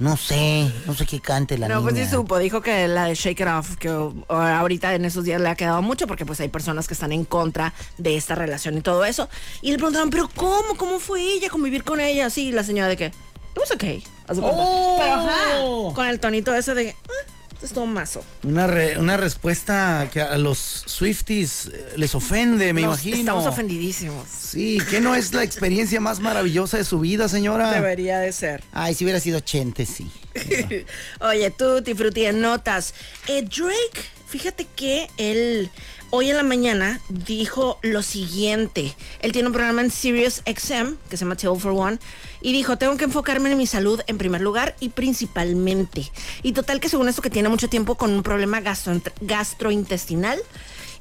[0.00, 3.14] no sé, no sé qué cante la No, pues sí supo, dijo que la de
[3.14, 3.88] Shake It Off, que
[4.28, 7.24] ahorita en esos días le ha quedado mucho porque pues hay personas que están en
[7.24, 9.30] contra de esta relación y todo eso.
[9.62, 10.76] Y le preguntaron, pero ¿cómo?
[10.76, 12.26] ¿Cómo fue ella convivir con ella?
[12.26, 13.12] Así, la señora de que, it
[13.58, 14.04] was okay.
[14.30, 14.96] Oh.
[14.98, 18.22] Pero ajá, con el tonito ese de, "Ah, Estuvo mazo.
[18.44, 23.16] Una, re- una respuesta que a los Swifties eh, les ofende, me Nos- imagino.
[23.16, 24.28] Estamos ofendidísimos.
[24.28, 27.72] Sí, que no es la experiencia más maravillosa de su vida, señora.
[27.72, 28.62] Debería de ser.
[28.72, 30.08] Ay, si hubiera sido Chente, sí.
[31.20, 32.94] Oye, Tutti Frutti en notas.
[33.26, 35.70] Eh, Drake, fíjate que él
[36.10, 38.94] hoy en la mañana dijo lo siguiente.
[39.20, 41.98] Él tiene un programa en Sirius XM que se llama Table for One.
[42.40, 46.10] Y dijo, tengo que enfocarme en mi salud en primer lugar y principalmente.
[46.42, 50.38] Y total que según esto que tiene mucho tiempo con un problema gastro- gastrointestinal.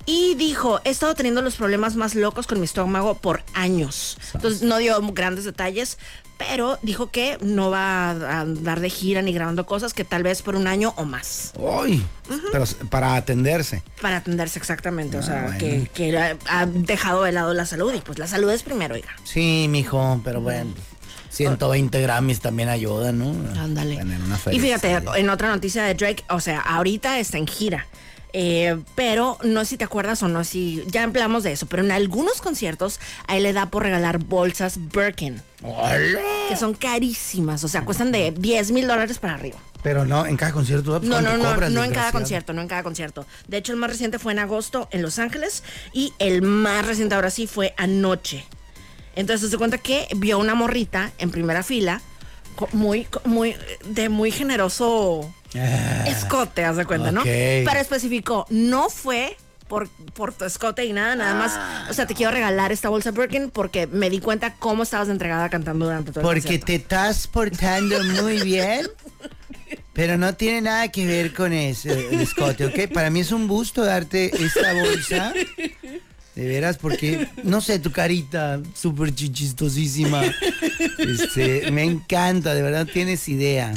[0.07, 4.17] Y dijo, he estado teniendo los problemas más locos con mi estómago por años.
[4.33, 5.97] Entonces no dio grandes detalles,
[6.37, 10.41] pero dijo que no va a andar de gira ni grabando cosas, que tal vez
[10.41, 11.51] por un año o más.
[11.81, 12.05] Ay,
[12.53, 13.83] pero s- para atenderse.
[14.01, 15.17] Para atenderse exactamente.
[15.17, 15.57] o sea, bueno.
[15.59, 18.95] que, que ha- ha dejado de lado la salud y pues la salud es primero,
[18.95, 19.09] oiga.
[19.25, 20.73] Sí, mijo, pero bueno.
[21.31, 23.59] 120 Grammys también ayudan, ¿no?
[23.61, 23.99] Ándale.
[24.51, 27.85] Y fíjate, en otra noticia de Drake, o sea, ahorita está en gira.
[28.33, 31.83] Eh, pero no sé si te acuerdas o no, si ya hablamos de eso, pero
[31.83, 35.41] en algunos conciertos a él le da por regalar bolsas Birkin,
[36.49, 39.57] que son carísimas, o sea, cuestan de 10 mil dólares para arriba.
[39.81, 40.99] Pero no, en cada concierto.
[40.99, 43.25] pues, No, no, ¿cuánto no, no en cada concierto, no en cada concierto.
[43.47, 45.63] De hecho, el más reciente fue en agosto en Los Ángeles
[45.93, 48.45] y el más reciente ahora sí fue anoche.
[49.15, 52.01] Entonces se cuenta que vio una morrita en primera fila,
[52.73, 53.55] muy, muy,
[53.85, 57.23] de muy generoso escote, haz de cuenta, ¿no?
[57.23, 59.37] Pero especificó, no fue
[59.67, 61.89] por, por tu escote y nada, nada más.
[61.89, 65.49] O sea, te quiero regalar esta bolsa Birkin porque me di cuenta cómo estabas entregada
[65.49, 68.87] cantando durante todo el Porque te estás portando muy bien.
[69.93, 72.93] Pero no tiene nada que ver con eso, el escote, ¿ok?
[72.93, 75.33] Para mí es un gusto darte esta bolsa.
[76.37, 80.21] De veras, porque, no sé, tu carita súper chichistosísima.
[80.99, 83.73] Este, me encanta, de verdad tienes idea.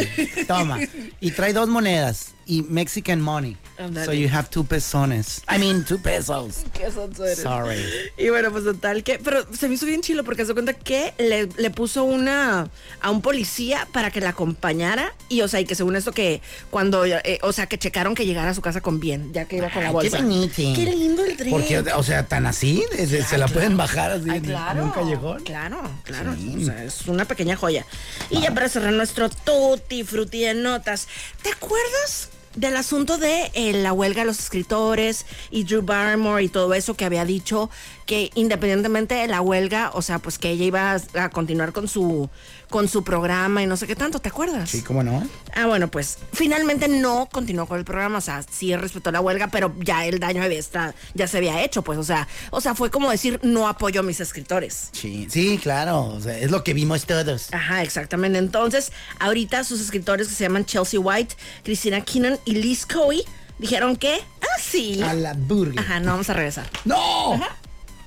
[0.46, 0.78] Toma.
[1.22, 2.34] Y trae dos monedas.
[2.51, 3.57] Y Mexican money.
[4.05, 5.40] So you have two pesones.
[5.48, 6.64] I mean, two pesos.
[6.74, 7.38] ¿Qué eres?
[7.38, 7.80] Sorry.
[8.18, 11.14] Y bueno, pues total que, pero se me hizo bien chilo porque se cuenta que
[11.18, 12.68] le, le puso una
[13.01, 16.42] a un policía para que la acompañara y o sea, y que según esto que
[16.70, 19.59] cuando, eh, o sea, que checaron que llegara a su casa con bien, ya que
[19.59, 20.16] iba con la Ay, bolsa.
[20.16, 20.55] qué bonito.
[20.57, 21.51] Qué lindo el tren.
[21.51, 24.90] Porque, o sea, tan así, se, se la pueden bajar así Ay, claro, en un
[24.90, 25.44] callejón.
[25.44, 26.32] Claro, claro.
[26.32, 27.86] O sea, es una pequeña joya.
[28.28, 31.07] Y ya para cerrar nuestro tutti frutti de notas,
[31.42, 36.48] ¿te acuerdas del asunto de eh, la huelga de los escritores y Drew Barrymore y
[36.48, 37.70] todo eso que había dicho
[38.07, 42.28] que independientemente de la huelga, o sea, pues que ella iba a, continuar con su
[42.68, 44.70] con su programa y no sé qué tanto, ¿te acuerdas?
[44.70, 45.26] Sí, ¿cómo no?
[45.55, 49.48] Ah, bueno, pues finalmente no continuó con el programa, o sea, sí respetó la huelga,
[49.48, 52.74] pero ya el daño había está, ya se había hecho, pues, o sea, o sea,
[52.76, 54.90] fue como decir, no apoyo a mis escritores.
[54.92, 56.05] Sí, sí, claro.
[56.05, 57.53] O sea, es lo que vimos todos.
[57.53, 58.38] Ajá, exactamente.
[58.38, 61.34] Entonces, ahorita sus escritores que se llaman Chelsea White,
[61.64, 63.24] Christina Keenan y Liz Coey
[63.59, 65.03] dijeron que, ah, sí.
[65.03, 65.78] A la burger.
[65.78, 66.68] Ajá, no vamos a regresar.
[66.84, 67.41] ¡No!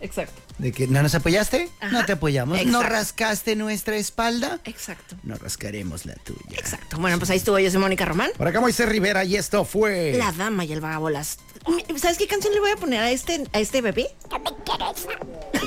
[0.02, 0.42] Exacto.
[0.58, 1.70] ¿De que no nos apoyaste?
[1.80, 1.92] Ajá.
[1.92, 2.64] No te apoyamos.
[2.66, 4.60] ¿No rascaste nuestra espalda?
[4.66, 5.16] Exacto.
[5.24, 6.58] No rascaremos la tuya.
[6.58, 6.98] Exacto.
[7.00, 8.30] Bueno, pues ahí estuvo yo, soy Mónica Román.
[8.38, 10.14] Por acá Moisés Rivera y esto fue...
[10.14, 11.40] La dama y el vagabolas.
[11.98, 14.08] ¿Sabes qué canción le voy a poner a este, a este bebé?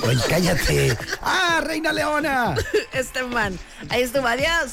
[0.04, 0.96] Oye, cállate.
[1.22, 2.54] ¡Ah, Reina Leona!
[2.92, 3.58] Este man.
[3.88, 4.72] Ahí estuvo, adiós.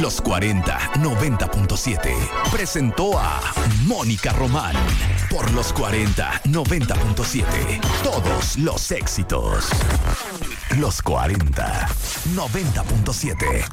[0.00, 2.12] Los 40 90.7
[2.50, 3.40] presentó a
[3.86, 4.74] Mónica Román
[5.30, 7.44] por los 40 90.7.
[8.02, 9.68] Todos los éxitos.
[10.78, 11.88] Los 40
[12.34, 13.72] 90.7.